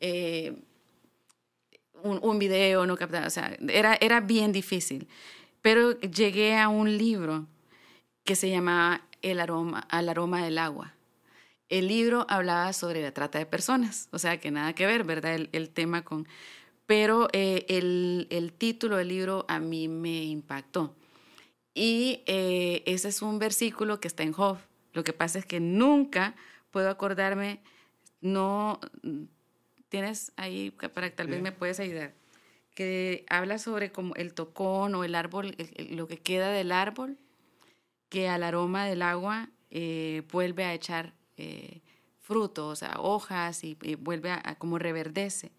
[0.00, 0.54] Eh,
[2.02, 5.08] un, video, no captaba, o sea, era, era bien difícil.
[5.62, 7.46] Pero llegué a un libro
[8.24, 10.94] que se llamaba El aroma, Al aroma del agua.
[11.68, 15.38] El libro hablaba sobre la trata de personas, o sea, que nada que ver, ¿verdad?
[15.52, 16.26] El, tema con...
[16.86, 20.94] Pero eh, el, el, título del libro a mí me impactó.
[21.74, 24.58] Y eh, ese es un versículo que está en Job.
[24.94, 26.34] Lo que pasa es que nunca
[26.70, 27.60] puedo acordarme,
[28.20, 28.80] no
[29.88, 32.14] tienes ahí, para que tal vez me puedes ayudar,
[32.74, 35.56] que habla sobre como el tocón o el árbol,
[35.90, 37.18] lo que queda del árbol,
[38.08, 41.80] que al aroma del agua eh, vuelve a echar eh,
[42.20, 45.52] frutos, o sea, hojas y, vuelve a, como reverdece.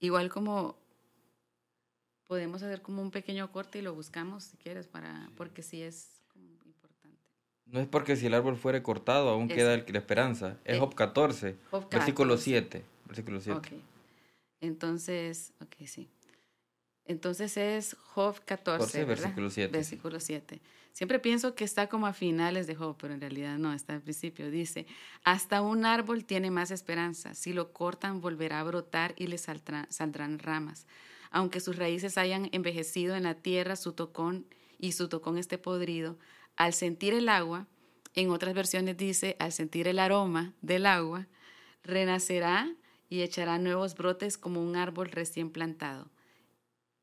[0.00, 0.78] igual como
[2.26, 6.19] podemos hacer como un pequeño corte y lo buscamos si quieres para porque sí es
[7.72, 10.58] no es porque si el árbol fuere cortado aún queda la esperanza.
[10.64, 11.56] Es Job 14,
[11.90, 12.84] versículo 7.
[13.06, 13.80] Versículo 7.
[14.60, 16.08] Entonces, ok, sí.
[17.04, 19.72] Entonces es Job 14, versículo 7.
[19.72, 20.60] Versículo 7.
[20.92, 24.02] Siempre pienso que está como a finales de Job, pero en realidad no, está al
[24.02, 24.50] principio.
[24.50, 24.86] Dice,
[25.24, 27.34] hasta un árbol tiene más esperanza.
[27.34, 30.86] Si lo cortan, volverá a brotar y le saldrán ramas.
[31.30, 34.46] Aunque sus raíces hayan envejecido en la tierra, su tocón
[34.78, 36.16] y su tocón esté podrido,
[36.60, 37.66] al sentir el agua,
[38.14, 41.26] en otras versiones dice, al sentir el aroma del agua,
[41.82, 42.70] renacerá
[43.08, 46.10] y echará nuevos brotes como un árbol recién plantado.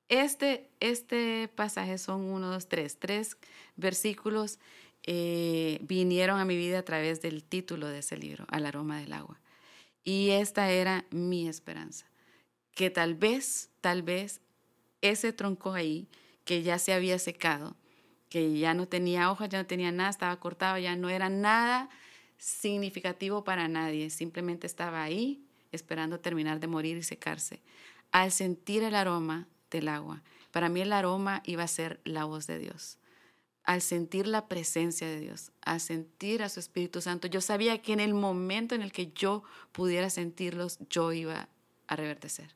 [0.10, 3.00] Este, este pasaje son uno, dos, tres.
[3.00, 3.36] Tres
[3.78, 4.60] versículos
[5.02, 9.12] eh, vinieron a mi vida a través del título de ese libro, Al aroma del
[9.12, 9.42] agua.
[10.04, 12.06] Y esta era mi esperanza,
[12.76, 14.40] que tal vez, tal vez
[15.02, 16.08] ese tronco ahí,
[16.46, 17.76] que ya se había secado,
[18.30, 21.90] que ya no tenía hojas, ya no tenía nada, estaba cortado, ya no era nada
[22.38, 27.62] significativo para nadie, simplemente estaba ahí esperando terminar de morir y secarse.
[28.12, 32.48] Al sentir el aroma del agua, para mí el aroma iba a ser la voz
[32.48, 32.98] de Dios.
[33.64, 37.92] Al sentir la presencia de Dios, al sentir a su Espíritu Santo, yo sabía que
[37.92, 41.50] en el momento en el que yo pudiera sentirlos, yo iba
[41.88, 42.56] a reverdecer.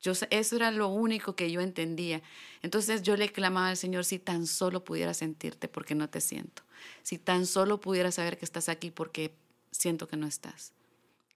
[0.00, 2.22] Yo, eso era lo único que yo entendía.
[2.62, 6.62] Entonces yo le clamaba al Señor, si tan solo pudiera sentirte porque no te siento.
[7.02, 9.34] Si tan solo pudiera saber que estás aquí porque
[9.72, 10.72] siento que no estás.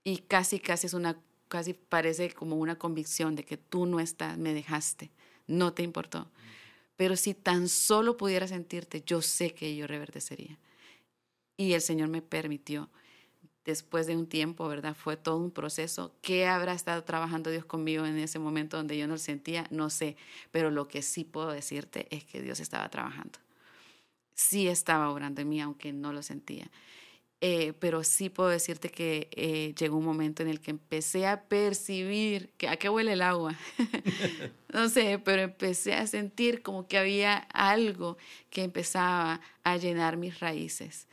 [0.05, 4.39] Y casi, casi es una, casi parece como una convicción de que tú no estás,
[4.39, 5.11] me dejaste,
[5.47, 6.31] no te importó.
[6.97, 10.59] Pero si tan solo pudiera sentirte, yo sé que yo reverdecería.
[11.57, 12.91] Y el Señor me permitió
[13.65, 14.95] después de un tiempo, ¿verdad?
[14.95, 16.13] Fue todo un proceso.
[16.21, 19.67] ¿Qué habrá estado trabajando Dios conmigo en ese momento donde yo no lo sentía?
[19.71, 20.17] No sé,
[20.51, 23.39] pero lo que sí puedo decirte es que Dios estaba trabajando.
[24.35, 26.71] Sí estaba obrando en mí, aunque no lo sentía.
[27.45, 31.43] Eh, pero sí puedo decirte que eh, llegó un momento en el que empecé a
[31.43, 33.57] percibir que a qué huele el agua.
[34.73, 38.17] no sé, pero empecé a sentir como que había algo
[38.49, 41.09] que empezaba a llenar mis raíces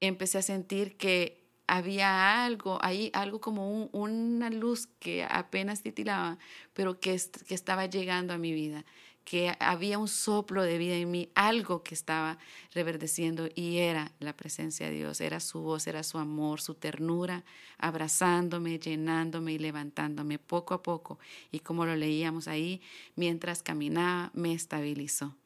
[0.00, 6.38] empecé a sentir que había algo ahí, algo como una luz que apenas titilaba,
[6.74, 8.84] pero que, estaba llegando a mi vida
[9.24, 12.38] que había un soplo de vida en mí, algo que estaba
[12.72, 17.44] reverdeciendo y era la presencia de Dios, era su voz, era su amor, su ternura,
[17.78, 21.20] abrazándome, llenándome y levantándome poco a poco.
[21.52, 22.80] Y como lo leíamos ahí,
[23.14, 25.36] mientras caminaba, me estabilizó.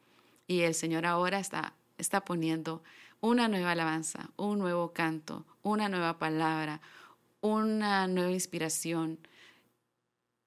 [0.47, 2.81] Y el Señor ahora está poniendo
[3.25, 6.81] una nueva alabanza, un nuevo canto, una nueva palabra,
[7.41, 9.19] una nueva inspiración,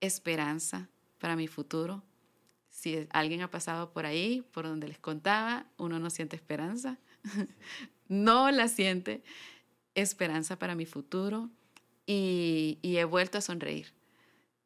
[0.01, 2.03] esperanza para mi futuro
[2.79, 6.97] si alguien ha pasado por ahí, por donde les contaba, uno no siente esperanza,
[8.09, 9.25] no la siente,
[9.97, 11.51] esperanza para mi futuro
[12.07, 13.93] y, he vuelto a sonreír.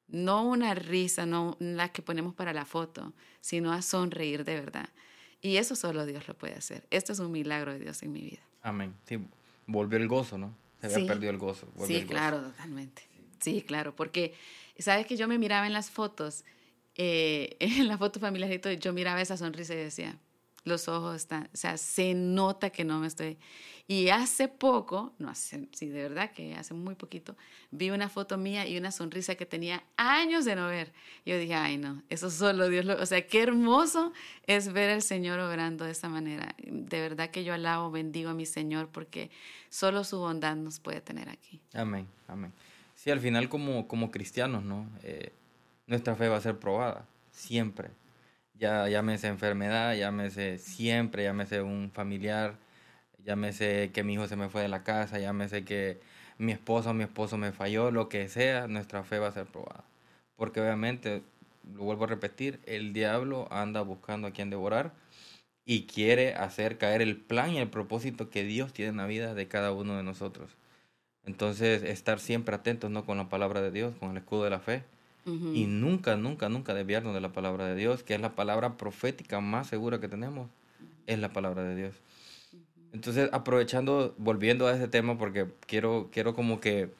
[0.09, 4.91] No una risa, no la que ponemos para la foto, sino a sonreír de verdad.
[5.43, 6.87] Y eso solo Dios lo puede hacer.
[6.91, 8.43] Esto es un milagro de Dios en mi vida.
[8.63, 8.95] Amén.
[9.05, 9.19] Sí,
[9.67, 10.57] volvió el gozo, ¿no?
[10.81, 11.69] Se había perdido el gozo.
[11.87, 13.03] sí, claro, totalmente.
[13.41, 14.35] Sí, claro, porque
[14.79, 16.45] sabes que yo me miraba en las fotos
[16.95, 20.19] eh, en la foto familiar yo miraba esa sonrisa y decía,
[20.65, 23.39] los ojos están, o sea, se nota que no me estoy.
[23.89, 27.37] Y hace poco, no hace, sí, de verdad que hace muy poquito,
[27.71, 30.93] vi una foto mía y una sonrisa que tenía años de no ver.
[31.27, 34.13] Yo dije, ay no, eso solo Dios lo, o sea, qué hermoso
[34.47, 36.55] es ver al Señor obrando de esa manera.
[36.65, 39.31] De verdad que yo alabo, bendigo a mi Señor porque
[39.69, 41.61] solo su bondad nos puede tener aquí.
[41.75, 42.53] Amén, amén.
[42.95, 44.89] Sí, al final como, como cristianos, ¿no?
[45.03, 45.33] Eh,
[45.89, 47.91] nuestra fe va a ser probada, siempre.
[48.63, 52.55] Ya llámese enfermedad, llámese siempre, llámese un familiar,
[53.25, 56.01] llámese que mi hijo se me fue de la casa, llámese que
[56.39, 59.47] mi esposa o mi esposo me falló, lo que sea, nuestra fe va a ser
[59.47, 59.83] probada.
[60.37, 61.23] Porque obviamente,
[61.75, 64.93] lo vuelvo a repetir, el diablo anda buscando a quien devorar
[65.65, 69.35] y quiere hacer caer el plan y el propósito que Dios tiene en la vida
[69.35, 70.57] de cada uno de nosotros.
[71.25, 73.05] Entonces, estar siempre atentos ¿no?
[73.07, 74.85] con la palabra de Dios, con el escudo de la fe,
[75.25, 79.41] y nunca, nunca, nunca desviarnos de la palabra de Dios, que es la palabra profética
[79.41, 80.49] más segura que tenemos,
[81.07, 81.95] es la palabra de Dios.
[82.93, 86.91] Entonces, aprovechando, volviendo a ese tema, porque quiero, quiero como que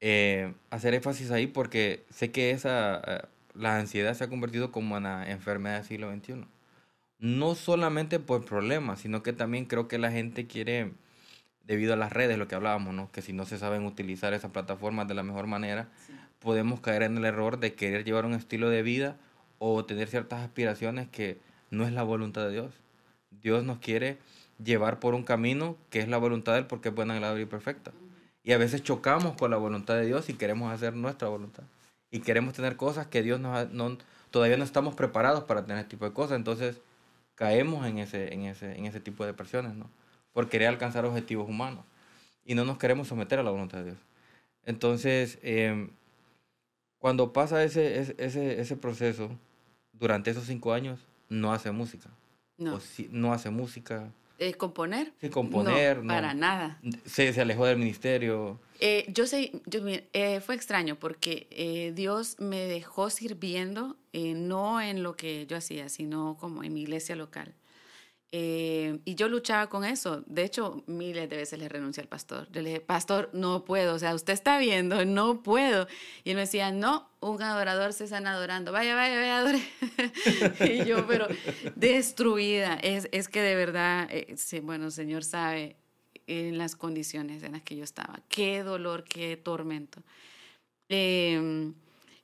[0.00, 3.22] eh, hacer énfasis ahí, porque sé que esa, eh,
[3.54, 6.44] la ansiedad se ha convertido como una enfermedad del siglo XXI.
[7.18, 10.92] No solamente por problemas, sino que también creo que la gente quiere,
[11.64, 13.12] debido a las redes, lo que hablábamos, ¿no?
[13.12, 15.88] que si no se saben utilizar esas plataformas de la mejor manera,
[16.42, 19.16] podemos caer en el error de querer llevar un estilo de vida
[19.58, 21.40] o tener ciertas aspiraciones que
[21.70, 22.74] no es la voluntad de Dios.
[23.30, 24.18] Dios nos quiere
[24.62, 27.46] llevar por un camino que es la voluntad de Él porque es buena, agradable y
[27.46, 27.92] perfecta.
[28.42, 31.62] Y a veces chocamos con la voluntad de Dios y queremos hacer nuestra voluntad.
[32.10, 33.96] Y queremos tener cosas que Dios nos no,
[34.30, 36.36] todavía no estamos preparados para tener este tipo de cosas.
[36.36, 36.80] Entonces
[37.36, 39.88] caemos en ese, en ese, en ese tipo de presiones, ¿no?
[40.32, 41.84] Por querer alcanzar objetivos humanos.
[42.44, 43.98] Y no nos queremos someter a la voluntad de Dios.
[44.64, 45.90] Entonces, eh,
[47.02, 49.28] cuando pasa ese, ese, ese proceso,
[49.92, 52.08] durante esos cinco años, no hace música.
[52.56, 52.78] No.
[53.10, 54.12] no hace música.
[54.38, 55.12] Eh, ¿Componer?
[55.20, 55.98] Sí, componer.
[55.98, 56.80] No, para nada.
[57.04, 58.60] Se, se, alejó del ministerio.
[58.78, 59.80] Eh, yo sé, yo,
[60.12, 65.88] eh, fue extraño porque eh, Dios me dejó sirviendo, no en lo que yo hacía,
[65.88, 67.52] sino como en mi iglesia local.
[68.34, 70.24] Eh, y yo luchaba con eso.
[70.26, 72.48] De hecho, miles de veces le renuncié al pastor.
[72.50, 73.94] Yo le dije, pastor, no puedo.
[73.94, 75.86] O sea, usted está viendo, no puedo.
[76.24, 78.72] Y él me decía, no, un adorador se están adorando.
[78.72, 79.62] Vaya, vaya, vaya, adore.
[80.72, 81.28] y yo, pero
[81.76, 82.74] destruida.
[82.76, 85.76] Es, es que de verdad, eh, bueno, el Señor sabe
[86.26, 88.18] en las condiciones en las que yo estaba.
[88.30, 90.02] Qué dolor, qué tormento.
[90.88, 91.70] Eh,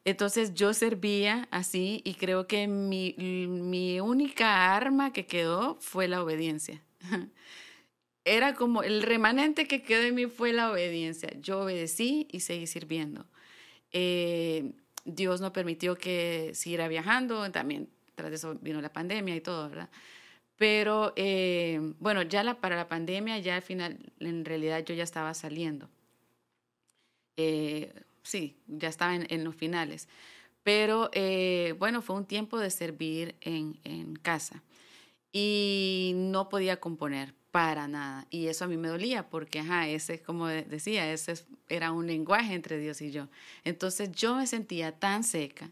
[0.08, 6.82] entonces yo servía así y creo que mi, única arma que quedó fue la obediencia.
[8.24, 11.30] Era como el remanente que quedó en mí fue la obediencia.
[11.40, 13.26] Yo obedecí y seguí sirviendo.
[13.92, 14.72] Eh,
[15.04, 19.90] Dios no permitió que siguiera viajando, también tras eso vino la pandemia y todo, ¿verdad?
[20.56, 25.32] Pero eh, bueno, ya para la pandemia, ya al final, en realidad yo ya estaba
[25.34, 25.88] saliendo.
[27.36, 27.92] Eh,
[28.28, 30.08] sí, ya estaba en, los finales.
[30.62, 34.62] Pero eh, bueno, fue un tiempo de servir en, casa
[35.32, 38.26] y no podía componer para nada.
[38.30, 41.34] Y eso a mí me dolía porque, ajá, ese, como decía, ese
[41.70, 43.28] era un lenguaje entre Dios y yo.
[43.64, 45.70] Entonces yo me sentía tan seca,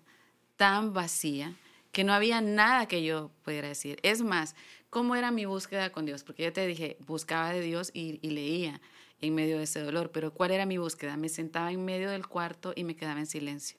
[0.57, 1.55] tan vacía,
[1.93, 3.99] que no había nada que yo pudiera decir.
[4.03, 4.55] Es más,
[4.89, 6.25] ¿cómo era mi búsqueda con Dios?
[6.25, 8.81] Porque yo te dije, buscaba de Dios y leía
[9.21, 10.11] en medio de ese dolor.
[10.13, 11.17] Pero ¿cuál era mi búsqueda?
[11.17, 13.79] Me sentaba en medio del cuarto y me quedaba en silencio.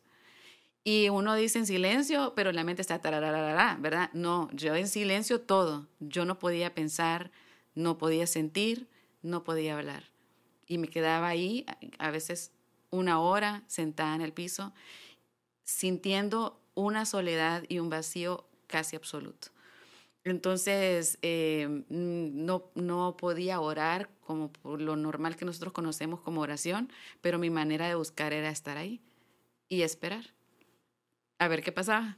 [0.84, 4.10] Y uno dice en silencio, pero la mente está tarararara, ¿verdad?
[4.14, 5.88] No, yo en silencio todo.
[6.00, 7.32] Yo no podía pensar,
[7.76, 8.88] no podía sentir,
[9.22, 10.04] no podía hablar.
[10.70, 11.66] y me quedaba ahí,
[11.98, 12.52] a veces
[12.90, 14.74] una hora sentada en el piso,
[15.64, 19.50] sintiendo una soledad y un vacío casi absoluto.
[20.30, 26.92] Entonces, eh, no, no podía orar como por lo normal que nosotros conocemos como oración,
[27.22, 29.00] pero mi manera de buscar era estar ahí
[29.70, 30.26] y esperar
[31.40, 32.18] a ver qué pasaba.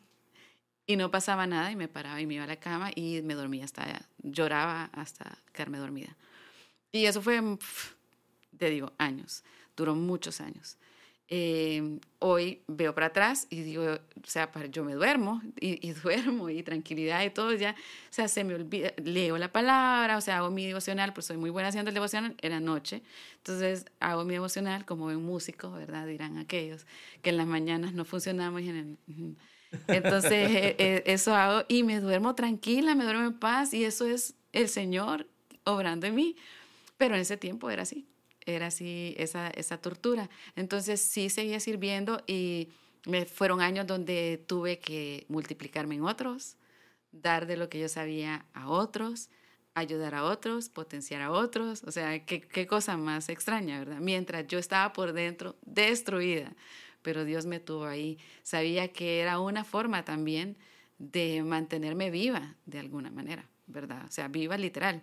[0.88, 3.36] Y no pasaba nada y me paraba y me iba a la cama y me
[3.36, 6.18] dormía hasta, lloraba hasta quedarme dormida.
[6.92, 7.40] Y eso fue,
[8.58, 9.44] te digo, años,
[9.78, 10.78] duró muchos años.
[11.32, 16.64] Eh, hoy veo para atrás y digo, o sea, yo me duermo y, duermo y
[16.64, 20.50] tranquilidad y todo ya, o sea, se me olvida, leo la palabra, o sea, hago
[20.50, 23.04] mi devocional, pues soy muy buena haciendo el devocional, era noche,
[23.38, 26.08] entonces hago mi devocional como un músico, ¿verdad?
[26.08, 26.88] Dirán aquellos
[27.22, 29.38] que en las mañanas no funcionamos en el,
[29.88, 34.08] entonces eh, eh, eso hago y me duermo tranquila, me duermo en paz y eso
[34.08, 35.28] es el Señor
[35.64, 36.36] obrando en mí,
[36.98, 38.09] pero en ese tiempo era así
[38.50, 40.30] era así esa, esa tortura.
[40.56, 42.70] Entonces sí seguía sirviendo y
[43.06, 46.58] me fueron años donde tuve que multiplicarme en otros,
[47.12, 49.30] dar de lo que yo sabía a otros,
[49.74, 51.84] ayudar a otros, potenciar a otros.
[51.84, 54.00] O sea, qué, qué cosa más extraña, ¿verdad?
[54.00, 56.54] Mientras yo estaba por dentro destruida,
[57.02, 58.18] pero Dios me tuvo ahí.
[58.44, 60.58] Sabía que era una forma también
[60.98, 64.06] de mantenerme viva de alguna manera, ¿verdad?
[64.08, 65.02] O sea, viva literal.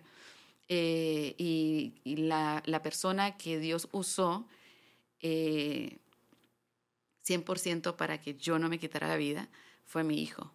[0.69, 4.47] Eh, y, la, la, persona que Dios usó
[5.21, 5.21] 100%
[7.29, 9.49] eh, para que yo no me quitara la vida
[9.85, 10.51] fue mi hijo.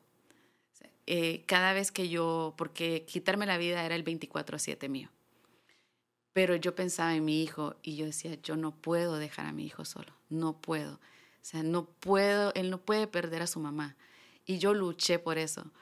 [1.07, 5.11] Eh, cada vez que yo, porque quitarme la vida era el 24 a 7 mío,
[6.33, 9.67] pero yo pensaba en mi hijo y yo decía, yo no puedo dejar a mi
[9.67, 10.95] hijo solo, no puedo.
[10.95, 13.97] O sea, no puedo, él no puede perder a su mamá.
[14.47, 15.73] Y yo luché por eso.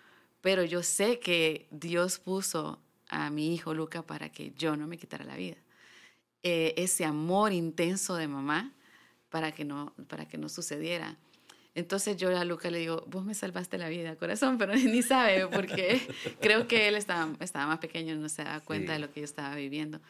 [0.40, 2.80] Pero yo sé que Dios puso
[3.10, 5.56] a mi hijo Luca para que yo no me quitara la vida.
[6.42, 8.72] Eh, ese amor intenso de mamá
[9.28, 11.16] para que no, para que no sucediera.
[11.74, 15.46] Entonces yo a Luca le digo, vos me salvaste la vida, corazón, pero ni sabe
[15.48, 16.00] porque
[16.40, 19.24] creo que él estaba, estaba más pequeño, no se da cuenta de lo que yo
[19.24, 20.00] estaba viviendo.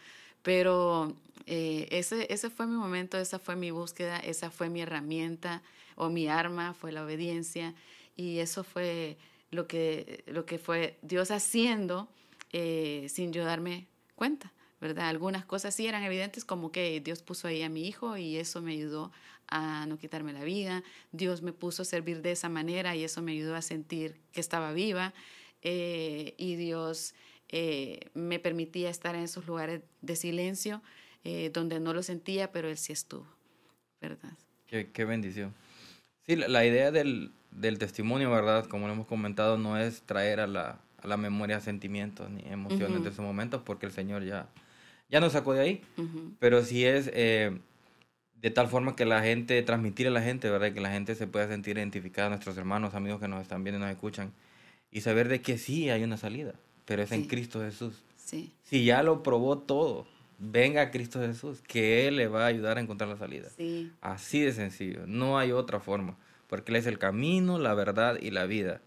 [0.42, 5.62] Pero eh, ese, ese fue mi momento, esa fue mi búsqueda, esa fue mi herramienta
[5.96, 7.74] o mi arma, fue la obediencia.
[8.16, 9.16] Y eso fue
[9.50, 12.08] lo que, lo que fue Dios haciendo
[12.52, 15.08] eh, sin yo darme cuenta, ¿verdad?
[15.08, 18.60] Algunas cosas sí eran evidentes, como que Dios puso ahí a mi hijo y eso
[18.62, 19.12] me ayudó
[19.48, 20.82] a no quitarme la vida.
[21.12, 24.40] Dios me puso a servir de esa manera y eso me ayudó a sentir que
[24.40, 25.12] estaba viva.
[25.62, 27.14] Eh, y Dios
[27.48, 30.82] eh, me permitía estar en esos lugares de silencio
[31.52, 33.26] donde no lo sentía, pero Él sí estuvo,
[34.00, 34.32] ¿verdad?
[34.66, 35.52] Qué, bendición.
[36.22, 38.64] Sí, la, idea del, del, testimonio, ¿verdad?
[38.66, 43.02] Como lo hemos comentado, no es traer a la, a la memoria sentimientos ni emociones
[43.02, 44.48] de esos momentos porque el Señor ya,
[45.08, 45.82] ya nos sacó de ahí.
[46.38, 47.58] Pero sí es eh,
[48.40, 50.72] de tal forma que la gente, transmitir a la gente, ¿verdad?
[50.72, 53.82] Que la gente se pueda sentir identificada, nuestros hermanos, amigos que nos están viendo y
[53.82, 54.32] nos escuchan,
[54.90, 58.02] y saber de que sí hay una salida, pero es en Cristo Jesús.
[58.16, 58.52] Sí.
[58.62, 60.06] Si ya lo probó todo,
[60.38, 63.48] venga a Cristo Jesús, que Él le va a ayudar a encontrar la salida.
[63.56, 63.92] Sí.
[64.00, 68.30] Así de sencillo, no hay otra forma, porque Él es el camino, la verdad y
[68.30, 68.80] la vida.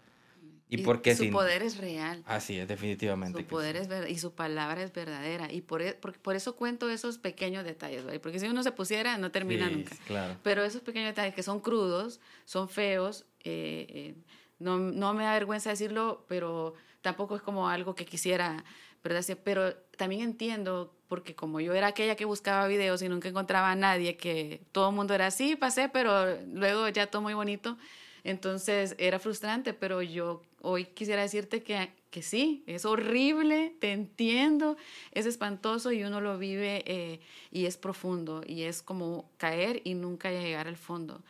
[0.80, 2.22] Y, porque su poder es real.
[2.26, 3.40] Así es, definitivamente.
[3.40, 5.52] Su poder es verdad y su palabra es verdadera.
[5.52, 9.30] Y por, e, por, eso cuento esos pequeños detalles, porque si uno se pusiera no
[9.30, 9.94] termina nunca.
[10.06, 10.36] Claro.
[10.42, 14.14] Pero esos pequeños detalles que son crudos, son feos, eh, eh,
[14.58, 18.64] no, no, me da vergüenza decirlo, pero tampoco es como algo que quisiera,
[19.02, 19.22] ¿verdad?
[19.44, 23.76] Pero también entiendo, porque como yo era aquella que buscaba videos y nunca encontraba a
[23.76, 27.76] nadie, que todo el mundo era así, pasé, pero luego ya todo muy bonito
[28.24, 34.76] entonces era frustrante, pero yo hoy quisiera decirte que, que sí, es horrible, te entiendo,
[35.12, 39.94] es espantoso y uno lo vive eh, y es profundo y es como caer y
[39.94, 41.22] nunca llegar al fondo.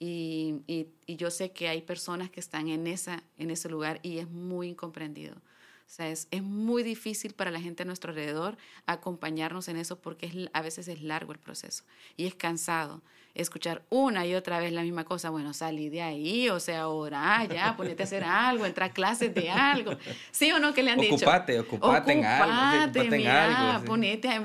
[0.00, 3.98] Y, y, y, yo sé que hay personas que están en, esa, en ese lugar
[4.02, 5.34] y es muy incomprendido.
[5.34, 10.00] O sea, es, es, muy difícil para la gente a nuestro alrededor acompañarnos en eso
[10.00, 11.82] porque es, a veces es largo el proceso
[12.16, 13.02] y es cansado
[13.38, 17.44] escuchar una y otra vez la misma cosa, bueno, salí de ahí, o sea, ahora
[17.44, 19.92] ya, ponete a hacer algo, entra a clases de algo.
[20.30, 21.14] ¿Sí o no que le han dicho?
[21.14, 22.84] Ocupate, ocupate en algo.
[22.84, 24.42] Ocupate, mira, ponete a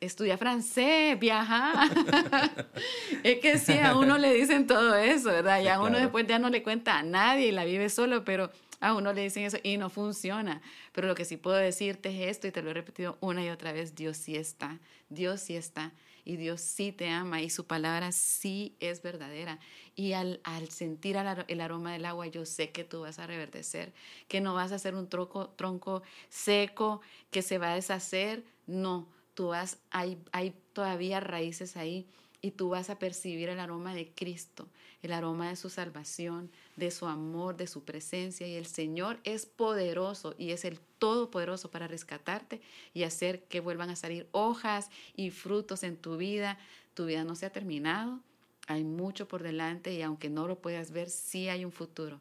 [0.00, 1.88] estudiar francés, viajar.
[3.22, 5.60] es que sí, a uno le dicen todo eso, ¿verdad?
[5.60, 8.50] Y a uno después ya no le cuenta a nadie y la vive solo, pero
[8.80, 10.62] a uno le dicen eso y no funciona.
[10.92, 13.50] Pero lo que sí puedo decirte es esto, y te lo he repetido una y
[13.50, 14.78] otra vez, Dios sí está,
[15.08, 15.92] Dios sí está
[16.26, 19.60] y Dios sí te ama y su palabra sí es verdadera.
[19.94, 23.94] Y al, al sentir el aroma del agua, yo sé que tú vas a reverdecer,
[24.26, 27.00] que no vas a ser un tronco, tronco seco
[27.30, 28.44] que se va a deshacer.
[28.66, 32.08] No, tú vas, hay, hay todavía raíces ahí
[32.46, 34.68] y tú vas a percibir el aroma de Cristo,
[35.02, 38.46] el aroma de su salvación, de su amor, de su presencia.
[38.46, 42.60] Y el Señor es poderoso y es el todopoderoso para rescatarte
[42.94, 46.56] y hacer que vuelvan a salir hojas y frutos en tu vida.
[46.94, 48.20] Tu vida no se ha terminado,
[48.68, 52.20] hay mucho por delante y aunque no lo puedas ver, sí hay un futuro.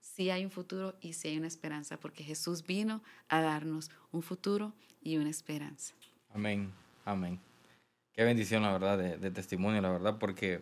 [0.00, 4.22] Sí hay un futuro y sí hay una esperanza, porque Jesús vino a darnos un
[4.22, 4.72] futuro
[5.02, 5.94] y una esperanza.
[6.32, 6.72] Amén,
[7.04, 7.40] amén.
[8.14, 10.60] Qué bendición, la verdad, de, testimonio, la verdad, porque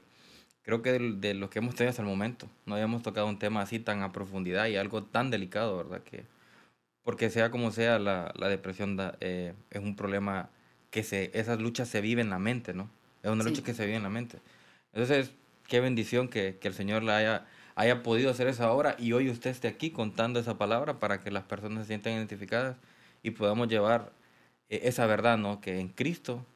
[0.62, 3.60] creo que de, lo que hemos tenido hasta el momento, no habíamos tocado un tema
[3.60, 6.02] así tan a profundidad y algo tan delicado, ¿verdad?
[6.02, 6.24] Que,
[7.02, 10.48] porque sea como sea, la, la depresión eh, es un problema
[10.90, 12.90] que se, esas luchas se viven en la mente, ¿no?
[13.22, 14.38] Es una lucha que se vive en la mente.
[14.94, 15.32] Entonces,
[15.68, 19.28] qué bendición que, que el Señor la haya, haya podido hacer esa obra y hoy
[19.28, 22.76] usted esté aquí contando esa palabra para que las personas se sientan identificadas
[23.22, 24.12] y podamos llevar
[24.70, 25.60] eh, esa verdad, ¿no?
[25.60, 26.46] Que en Cristo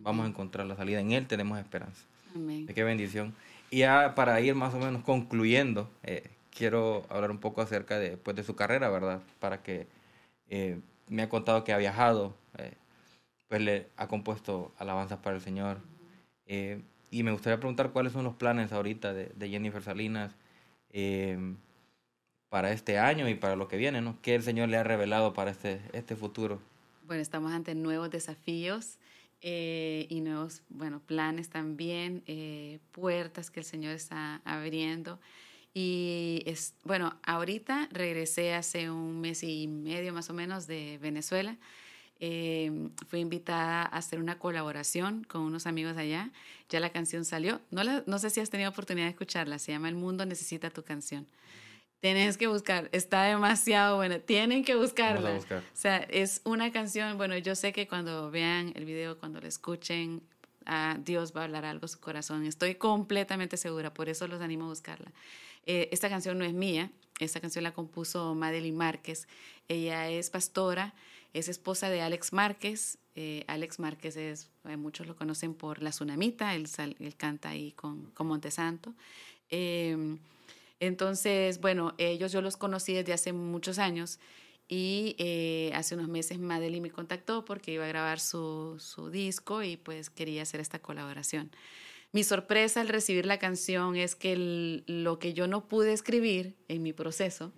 [0.00, 1.00] vamos a encontrar la salida.
[1.00, 2.04] En Él tenemos esperanza.
[2.34, 2.66] Amén.
[2.66, 3.34] Qué bendición.
[3.70, 8.16] Y ya para ir más o menos concluyendo, eh, quiero hablar un poco acerca de,
[8.16, 9.22] pues, de su carrera, ¿verdad?
[9.40, 9.86] Para que
[10.48, 12.74] eh, me ha contado que ha viajado, eh,
[13.48, 15.78] pues le ha compuesto alabanzas para el Señor.
[17.10, 20.34] y me gustaría preguntar cuáles son los planes ahorita de, de Jennifer Salinas
[22.48, 24.16] para este año y para lo que viene, ¿no?
[24.22, 26.60] ¿Qué el Señor le ha revelado para este, este futuro?
[27.06, 28.98] Bueno, estamos ante nuevos desafíos.
[29.48, 35.20] Eh, y nuevos, bueno, planes también, eh, puertas que el Señor está abriendo.
[35.72, 41.56] Y es, bueno, ahorita regresé hace un mes y medio más o menos de Venezuela.
[42.18, 46.32] Eh, fui invitada a hacer una colaboración con unos amigos allá.
[46.68, 47.60] Ya la canción salió.
[47.70, 49.60] No, no sé si has tenido oportunidad de escucharla.
[49.60, 51.24] Se llama El mundo necesita tu canción.
[52.00, 55.38] Tienes que buscar, está demasiado buena, tienen que buscarla.
[55.38, 59.48] O sea, es una canción, bueno, yo sé que cuando vean el video, cuando lo
[59.48, 60.22] escuchen,
[60.66, 62.44] a Dios va a hablar algo a su corazón.
[62.44, 65.12] Estoy completamente segura, por eso los animo a buscarla.
[65.64, 69.26] Eh, esta canción no es mía, esta canción la compuso Madeline Márquez.
[69.68, 70.94] Ella es pastora,
[71.32, 72.98] es esposa de Alex Márquez.
[73.14, 77.72] Eh, Alex Márquez es, eh, muchos lo conocen por La Tsunamita, él, él canta ahí
[77.72, 78.92] con, con Montesanto.
[79.50, 80.18] Eh,
[80.80, 84.18] entonces, bueno, ellos yo los conocí desde hace muchos años
[84.68, 89.62] y eh, hace unos meses Madeline me contactó porque iba a grabar su, su disco
[89.62, 91.50] y pues quería hacer esta colaboración.
[92.12, 96.82] Mi sorpresa al recibir la canción es que lo que yo no pude escribir en
[96.82, 97.52] mi proceso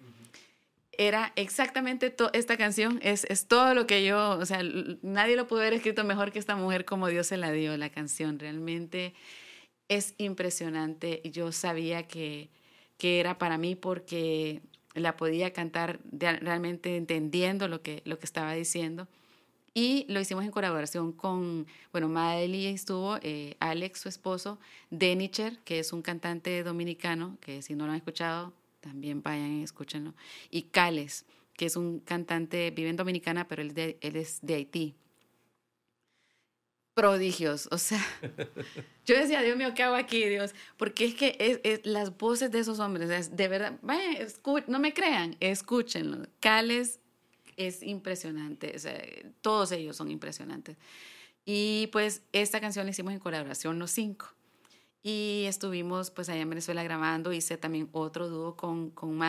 [0.99, 4.62] era exactamente esta canción, es, es, todo lo que yo, o sea,
[5.01, 7.91] nadie lo pudo haber escrito mejor que esta mujer como Dios se la dio, la
[7.91, 8.41] canción.
[8.41, 9.14] Realmente
[9.87, 11.23] es impresionante.
[11.25, 12.51] Yo sabía que
[12.99, 14.61] que era para mí porque
[14.95, 19.09] la podía cantar realmente entendiendo lo que, lo que estaba diciendo.
[19.75, 24.59] Y lo hicimos en colaboración con, bueno, Madeli estuvo, eh, Alex, su esposo,
[24.91, 29.63] Denicher, que es un cantante dominicano, que si no lo han escuchado, también vayan y
[29.63, 30.15] escúchenlo,
[30.51, 34.95] y Cales, que es un cantante, vive en Dominicana, pero él, él es de Haití
[36.99, 37.69] prodigios.
[37.71, 38.05] O sea,
[39.07, 40.53] yo decía, Dios mío, ¿qué hago aquí, Dios?
[40.77, 44.27] Porque es que es, las voces de esos hombres, de verdad, vaya,
[44.67, 46.27] no me crean, escúchenlo.
[46.41, 46.99] Cales
[47.57, 48.75] es impresionante,
[49.43, 50.77] todos ellos son impresionantes.
[51.45, 54.27] Y pues esta canción la hicimos en colaboración los cinco.
[55.01, 59.21] Y estuvimos pues allá en Venezuela grabando, hice también otro dúo con, con.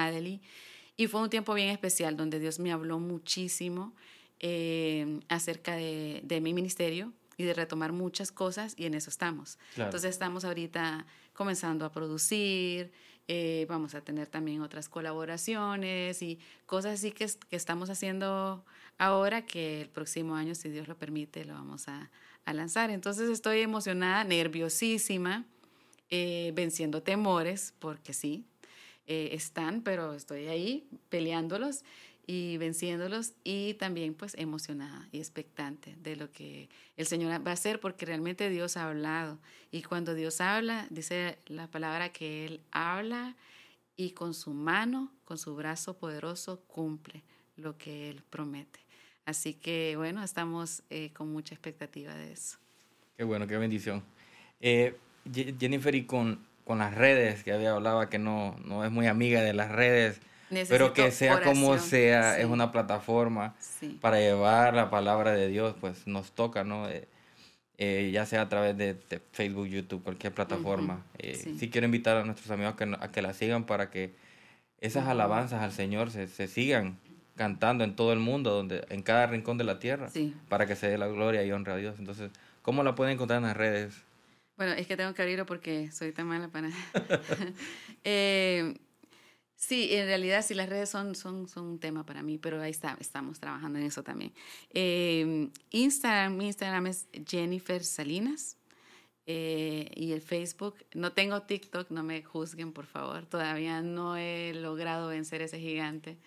[0.98, 3.94] Y fue un tiempo bien especial donde Dios me habló muchísimo
[4.40, 9.58] eh, acerca de, de mi ministerio, y de retomar muchas cosas y en eso estamos.
[9.78, 12.92] Entonces estamos ahorita comenzando a producir,
[13.30, 18.66] eh, vamos a tener también otras colaboraciones y cosas así que, que, estamos haciendo
[18.98, 22.12] ahora que el próximo año, si Dios lo permite, lo vamos a,
[22.44, 22.90] a lanzar.
[22.90, 25.46] Entonces estoy emocionada, nerviosísima,
[26.10, 28.44] eh, venciendo temores, porque sí,
[29.12, 31.86] eh, están, pero estoy ahí peleándolos
[32.32, 37.54] y venciéndolos y también pues emocionada y expectante de lo que el Señor va a
[37.56, 39.40] hacer porque realmente Dios ha hablado
[39.72, 43.36] y cuando Dios habla dice la palabra que Él habla
[43.98, 47.24] y con su mano, con su brazo poderoso cumple
[47.58, 48.80] lo que Él promete.
[49.26, 52.60] Así que bueno, estamos eh, con mucha expectativa de eso.
[53.18, 54.04] Qué bueno, qué bendición.
[54.62, 54.96] Eh,
[55.34, 59.42] Jennifer, y con, con las redes, que había hablado que no, no es muy amiga
[59.42, 60.22] de las redes,
[60.68, 63.56] pero que sea como sea, es una plataforma
[64.02, 66.90] para llevar la palabra de Dios, pues nos toca, ¿no?
[66.90, 67.08] Eh,
[67.78, 68.98] eh, ya sea a través de,
[69.32, 71.06] Facebook, YouTube, cualquier plataforma.
[71.18, 71.70] Eh, sí.
[71.70, 74.14] quiero invitar a nuestros amigos a que, a que la sigan para que
[74.82, 76.98] esas alabanzas al Señor se, se, sigan
[77.36, 80.10] cantando en todo el mundo, donde en cada rincón de la tierra,
[80.50, 81.96] para que se dé la gloria y honra a Dios.
[82.00, 82.32] Entonces,
[82.62, 83.96] ¿Cómo la pueden encontrar en las redes?
[84.58, 86.70] Bueno, es que tengo que abrirlo porque soy tan mala para...
[88.04, 88.76] eh,
[89.60, 92.72] sí, en realidad sí, las redes son, son, son un tema para mí, pero ahí
[92.72, 94.34] está, estamos trabajando en eso también.
[94.74, 98.56] Eh, Instagram, mi Instagram es Jennifer Salinas.
[99.32, 104.56] Eh, y el Facebook, no tengo TikTok, no me juzguen por favor, todavía no he
[104.56, 106.18] logrado vencer ese gigante,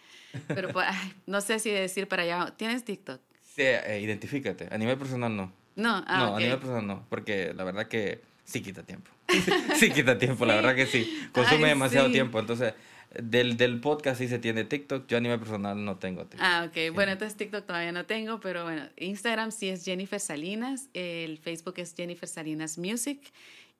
[0.46, 3.20] pero pues, ay, no sé si decir para allá, ¿tienes TikTok?
[3.42, 5.52] Sí, eh, identifícate, a nivel personal no.
[5.74, 6.36] No, ah, no, ok.
[6.36, 9.10] a nivel personal no, porque la verdad que sí quita tiempo.
[9.76, 11.28] sí quita tiempo, la verdad que sí.
[11.32, 12.12] Consume Ay, demasiado sí.
[12.12, 12.38] tiempo.
[12.38, 12.74] Entonces,
[13.20, 15.06] del, del podcast sí se tiene TikTok.
[15.06, 16.40] Yo a nivel personal no tengo TikTok.
[16.40, 16.94] Ah, ok.
[16.94, 21.74] Bueno, entonces TikTok todavía no tengo, pero bueno, Instagram sí es Jennifer Salinas, el Facebook
[21.76, 23.20] es Jennifer Salinas Music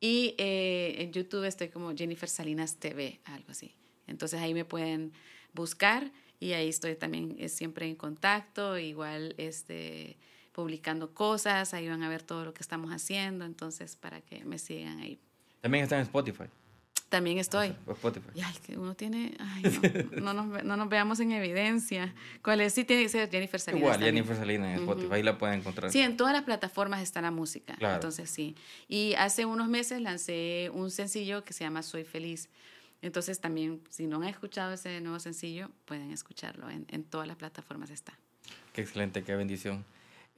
[0.01, 3.75] y eh, en YouTube estoy como Jennifer Salinas TV, algo así.
[4.07, 5.13] Entonces ahí me pueden
[5.53, 6.11] buscar
[6.41, 10.17] y ahí estoy también eh, siempre en contacto, igual este,
[10.53, 14.59] publicando cosas, ahí van a ver todo lo que estamos haciendo, entonces para que me
[14.59, 15.21] sigan ahí.
[15.61, 16.47] También está en Spotify.
[17.13, 17.77] También estoy.
[17.87, 18.31] Spotify.
[18.35, 19.63] Y ay, que uno tiene, ay,
[20.13, 22.15] no, no, nos, no nos veamos en evidencia.
[22.43, 22.73] ¿Cuál es?
[22.73, 23.81] Sí, tiene que ser Jennifer Salinas.
[23.83, 24.15] Igual, también.
[24.15, 25.05] Jennifer Salinas en Spotify.
[25.05, 25.15] Ujú.
[25.15, 25.93] Ahí la pueden encontrar.
[25.93, 27.75] Sí, en todas las plataformas está la música.
[27.75, 27.97] Claro.
[27.97, 28.57] Entonces, sí.
[28.89, 32.49] Y hace unos meses lancé un sencillo que se llama Soy Feliz.
[33.03, 36.71] Entonces, también, si no han escuchado ese nuevo sencillo, pueden escucharlo.
[36.71, 38.19] En, en todas las plataformas está.
[38.73, 39.85] Qué excelente, qué bendición.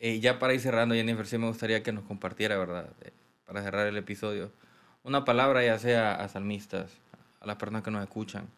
[0.01, 2.91] Eh, ya para ir cerrando, Jennifer, sí me gustaría que nos compartiera, ¿verdad?
[3.03, 3.13] Eh,
[3.47, 4.51] para cerrar el episodio,
[5.05, 6.91] una palabra ya sea a salmistas,
[7.41, 8.49] a las personas que nos escuchan,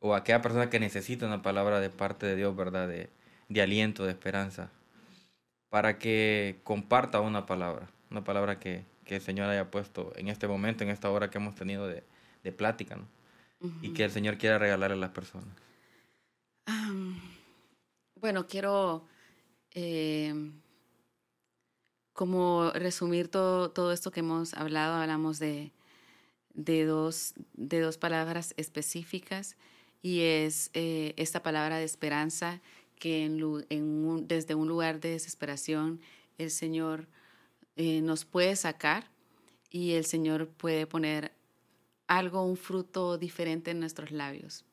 [0.00, 2.88] o a aquella persona que necesita una palabra de parte de Dios, ¿verdad?
[2.88, 3.10] De,
[3.48, 4.70] de aliento, de esperanza,
[5.68, 10.48] para que comparta una palabra, una palabra que, que el Señor haya puesto en este
[10.48, 12.02] momento, en esta hora que hemos tenido de,
[12.42, 13.06] de plática, ¿no?
[13.80, 15.54] Y que el Señor quiera regalarle a las personas.
[18.16, 19.06] Bueno, quiero
[19.72, 20.34] eh,
[22.12, 24.94] como resumir todo, todo esto que hemos hablado.
[24.94, 25.72] Hablamos de,
[26.54, 29.56] de, dos, de dos palabras específicas
[30.02, 32.60] y es eh, esta palabra de esperanza
[32.98, 33.28] que
[34.26, 36.00] desde un lugar de desesperación
[36.38, 37.08] el Señor
[37.76, 39.10] eh, nos puede sacar
[39.70, 41.32] y el Señor puede poner
[42.06, 44.64] algo, un fruto diferente en nuestros labios.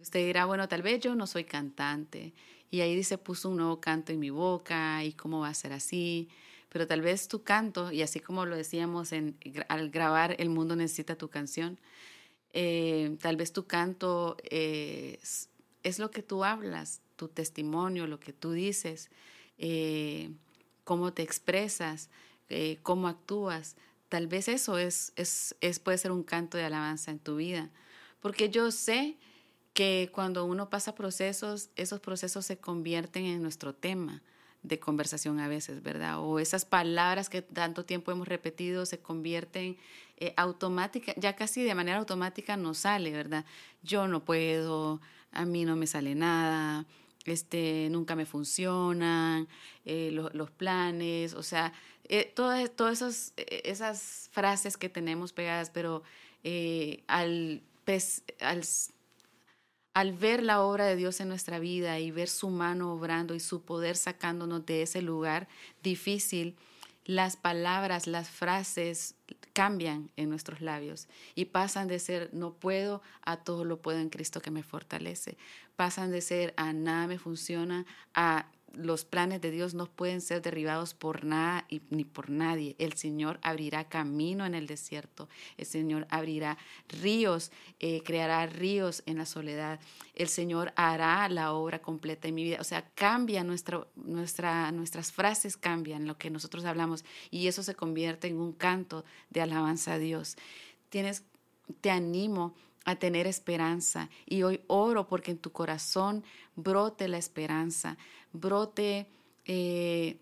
[0.00, 2.32] Usted dirá, bueno, tal vez yo no soy cantante
[2.70, 5.72] y ahí dice, puso un nuevo canto en mi boca y cómo va a ser
[5.72, 6.28] así.
[6.70, 9.12] Pero tal vez tu canto, y así como lo decíamos
[9.68, 11.78] al grabar El mundo necesita tu canción,
[12.52, 15.18] eh, tal vez tu canto eh,
[15.82, 19.10] es, lo que tú hablas, tu testimonio, lo que tú dices,
[19.58, 20.30] eh,
[20.84, 22.08] cómo te expresas,
[22.82, 23.76] cómo actúas.
[24.08, 27.70] Tal vez eso es, es, es, puede ser un canto de alabanza en tu vida.
[28.20, 29.16] Porque yo sé
[29.72, 34.20] que cuando uno pasa procesos, esos procesos se convierten en nuestro tema
[34.62, 36.18] de conversación a veces, ¿verdad?
[36.20, 39.76] O esas palabras que tanto tiempo hemos repetido se convierten
[40.18, 43.44] eh, automática, ya casi de manera automática nos sale, ¿verdad?
[43.82, 45.00] Yo no puedo,
[45.32, 46.84] a mí no me sale nada,
[47.24, 49.48] este, nunca me funcionan,
[49.86, 51.72] eh, lo- los planes, o sea,
[52.04, 56.02] eh, todas, esas, eh, esas frases que tenemos pegadas, pero
[57.06, 58.62] al, pes- al
[59.94, 63.40] al ver la obra de Dios en nuestra vida y ver su mano obrando y
[63.40, 65.48] su poder sacándonos de ese lugar
[65.82, 66.56] difícil,
[67.04, 69.16] las palabras, las frases
[69.52, 74.10] cambian en nuestros labios y pasan de ser no puedo a todo lo puedo en
[74.10, 75.36] Cristo que me fortalece.
[75.76, 77.84] Pasan de ser a nada me funciona
[78.14, 82.76] a los planes de Dios no pueden ser derribados por nada y, ni por nadie.
[82.78, 85.28] El Señor abrirá camino en el desierto.
[85.56, 86.58] El Señor abrirá
[86.88, 87.50] ríos,
[87.80, 89.80] eh, creará ríos en la soledad.
[90.14, 92.58] El Señor hará la obra completa en mi vida.
[92.60, 97.74] O sea, cambia nuestra, nuestra, nuestras frases, cambian lo que nosotros hablamos y eso se
[97.74, 100.36] convierte en un canto de alabanza a Dios.
[100.88, 101.24] Tienes,
[101.80, 102.54] te animo
[102.90, 104.08] a tener esperanza.
[104.26, 106.24] Y hoy oro porque en tu corazón
[106.56, 107.96] brote la esperanza,
[108.32, 109.06] brote
[109.44, 110.18] eh,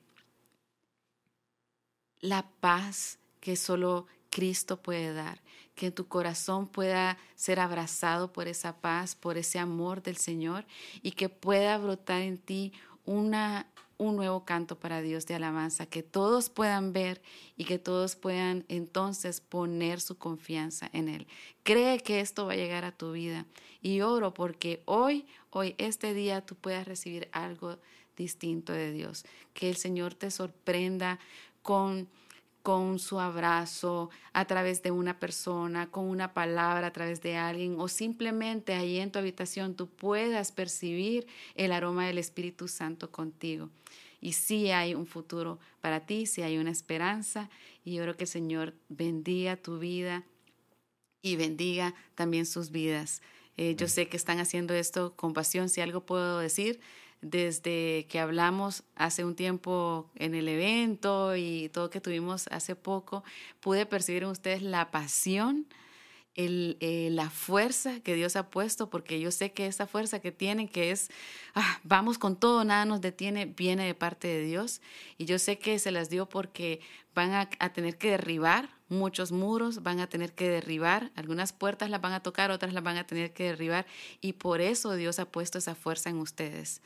[2.20, 5.40] la paz que solo Cristo puede dar,
[5.74, 10.64] que en tu corazón pueda ser abrazado por esa paz, por ese amor del Señor
[11.02, 12.72] y que pueda brotar en ti
[13.04, 13.66] una
[13.98, 17.20] un nuevo canto para Dios de alabanza, que todos puedan ver
[17.56, 21.26] y que todos puedan entonces poner su confianza en Él.
[21.64, 23.44] Cree que esto va a llegar a tu vida
[23.82, 27.78] y oro porque hoy, hoy, este día tú puedas recibir algo
[28.16, 31.18] distinto de Dios, que el Señor te sorprenda
[31.62, 32.08] con
[32.68, 37.76] con su abrazo a través de una persona, con una palabra a través de alguien
[37.80, 43.70] o simplemente ahí en tu habitación tú puedas percibir el aroma del Espíritu Santo contigo.
[44.20, 47.48] Y sí hay un futuro para ti, sí hay una esperanza.
[47.86, 50.24] Y yo creo que el Señor bendiga tu vida
[51.22, 53.22] y bendiga también sus vidas.
[53.56, 56.80] Eh, yo sé que están haciendo esto con pasión, si algo puedo decir,
[57.20, 63.24] desde que hablamos hace un tiempo en el evento y todo que tuvimos hace poco,
[63.60, 65.66] pude percibir en ustedes la pasión
[66.40, 70.69] eh, la fuerza que Dios ha puesto, porque yo sé que esa fuerza que tienen,
[70.69, 71.10] que es,
[71.56, 74.81] ah, vamos con todo, nada nos detiene, viene de parte de Dios.
[75.16, 76.81] Y yo sé que se las dio porque
[77.12, 81.90] van a, a tener que derribar muchos muros, van a tener que derribar, algunas puertas
[81.90, 83.86] las van a tocar, otras las van a tener que derribar.
[84.20, 86.82] Y por eso Dios ha puesto esa fuerza en ustedes.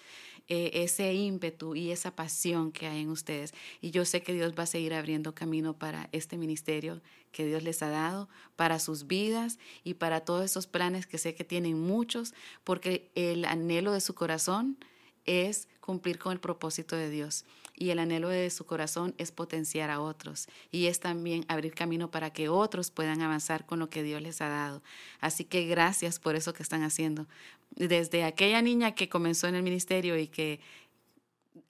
[0.48, 3.54] Eh, ese ímpetu y esa pasión que hay en ustedes.
[3.80, 7.00] Y yo sé que Dios va a seguir abriendo camino para este ministerio
[7.30, 11.34] que Dios les ha dado, para sus vidas y para todos esos planes que sé
[11.34, 14.76] que tienen muchos, porque el anhelo de su corazón
[15.24, 17.44] es cumplir con el propósito de Dios.
[17.82, 20.46] Y el anhelo de su corazón es potenciar a otros.
[20.70, 24.40] Y es también abrir camino para que otros puedan avanzar con lo que Dios les
[24.40, 24.84] ha dado.
[25.18, 27.26] Así que gracias por eso que están haciendo.
[27.74, 30.60] Desde aquella niña que comenzó en el ministerio y que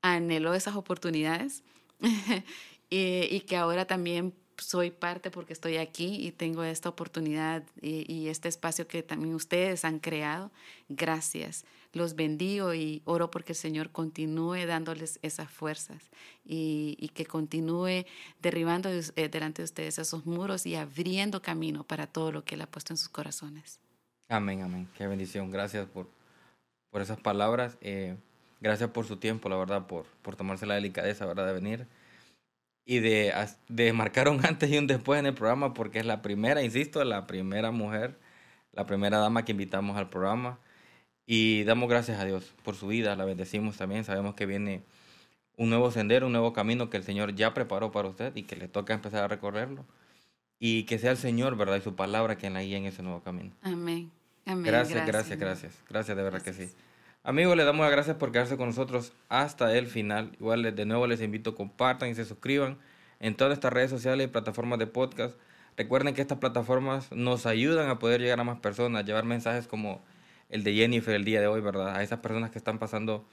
[0.02, 1.62] anheló esas oportunidades
[2.90, 8.48] y, que ahora también soy parte porque estoy aquí y tengo esta oportunidad y, este
[8.48, 10.50] espacio que también ustedes han creado.
[10.88, 11.64] Gracias.
[11.92, 16.10] Los bendigo y oro porque el Señor continúe dándoles esas fuerzas
[16.44, 18.06] y, que continúe
[18.40, 22.62] derribando eh, delante de ustedes esos muros y abriendo camino para todo lo que Él
[22.62, 23.78] ha puesto en sus corazones.
[24.28, 24.88] Amén, amén.
[24.96, 25.50] Qué bendición.
[25.50, 26.08] Gracias por,
[26.90, 27.76] por esas palabras.
[27.82, 28.16] Eh,
[28.60, 31.86] gracias por su tiempo, la verdad, por, por tomarse la delicadeza, ¿verdad?, de venir
[32.84, 33.32] y de,
[33.68, 37.04] de marcar un antes y un después en el programa porque es la primera, insisto,
[37.04, 38.18] la primera mujer,
[38.72, 40.58] la primera dama que invitamos al programa.
[41.24, 44.82] Y damos gracias a Dios por su vida, la bendecimos también, sabemos que viene
[45.56, 48.56] un nuevo sendero, un nuevo camino que el Señor ya preparó para usted y que
[48.56, 49.84] le toca empezar a recorrerlo.
[50.58, 51.76] Y que sea el Señor, ¿verdad?
[51.76, 53.52] Y su palabra quien la guíe en ese nuevo camino.
[53.62, 54.10] Amén.
[54.46, 54.64] Amén.
[54.64, 55.72] Gracias, gracias, gracias.
[55.88, 56.70] Gracias, de verdad que sí.
[57.24, 60.32] Amigos, le damos las gracias por quedarse con nosotros hasta el final.
[60.40, 62.78] Igual de nuevo les invito, compartan y se suscriban
[63.20, 65.38] en todas estas redes sociales y plataformas de podcast.
[65.76, 70.02] Recuerden que estas plataformas nos ayudan a poder llegar a más personas, llevar mensajes como
[70.48, 71.94] el de Jennifer el día de hoy, ¿verdad?
[71.94, 73.24] A esas personas que están pasando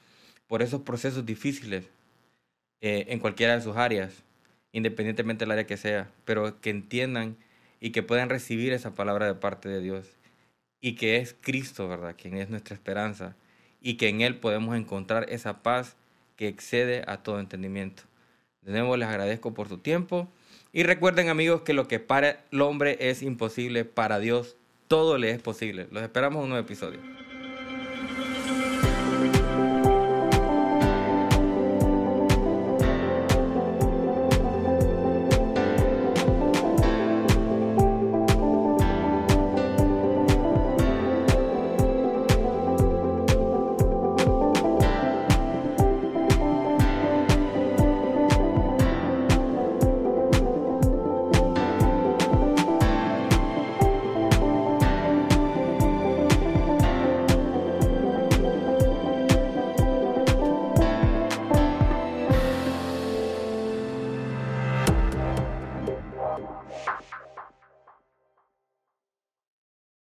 [0.46, 1.90] por esos procesos difíciles
[2.82, 4.24] eh, en cualquiera de sus áreas,
[4.72, 7.38] independientemente del área que sea, pero que entiendan
[7.80, 10.20] y que puedan recibir esa palabra de parte de Dios
[10.80, 12.16] y que es Cristo, ¿verdad?
[12.16, 13.36] Quien es nuestra esperanza
[13.82, 15.96] y que en Él podemos encontrar esa paz
[16.36, 18.04] que excede a todo entendimiento.
[18.62, 20.28] De nuevo les agradezco por su tiempo
[20.72, 24.56] y recuerden amigos que lo que para el hombre es imposible, para Dios
[24.88, 25.88] todo le es posible.
[25.92, 27.19] Los esperamos en un nuevo episodio.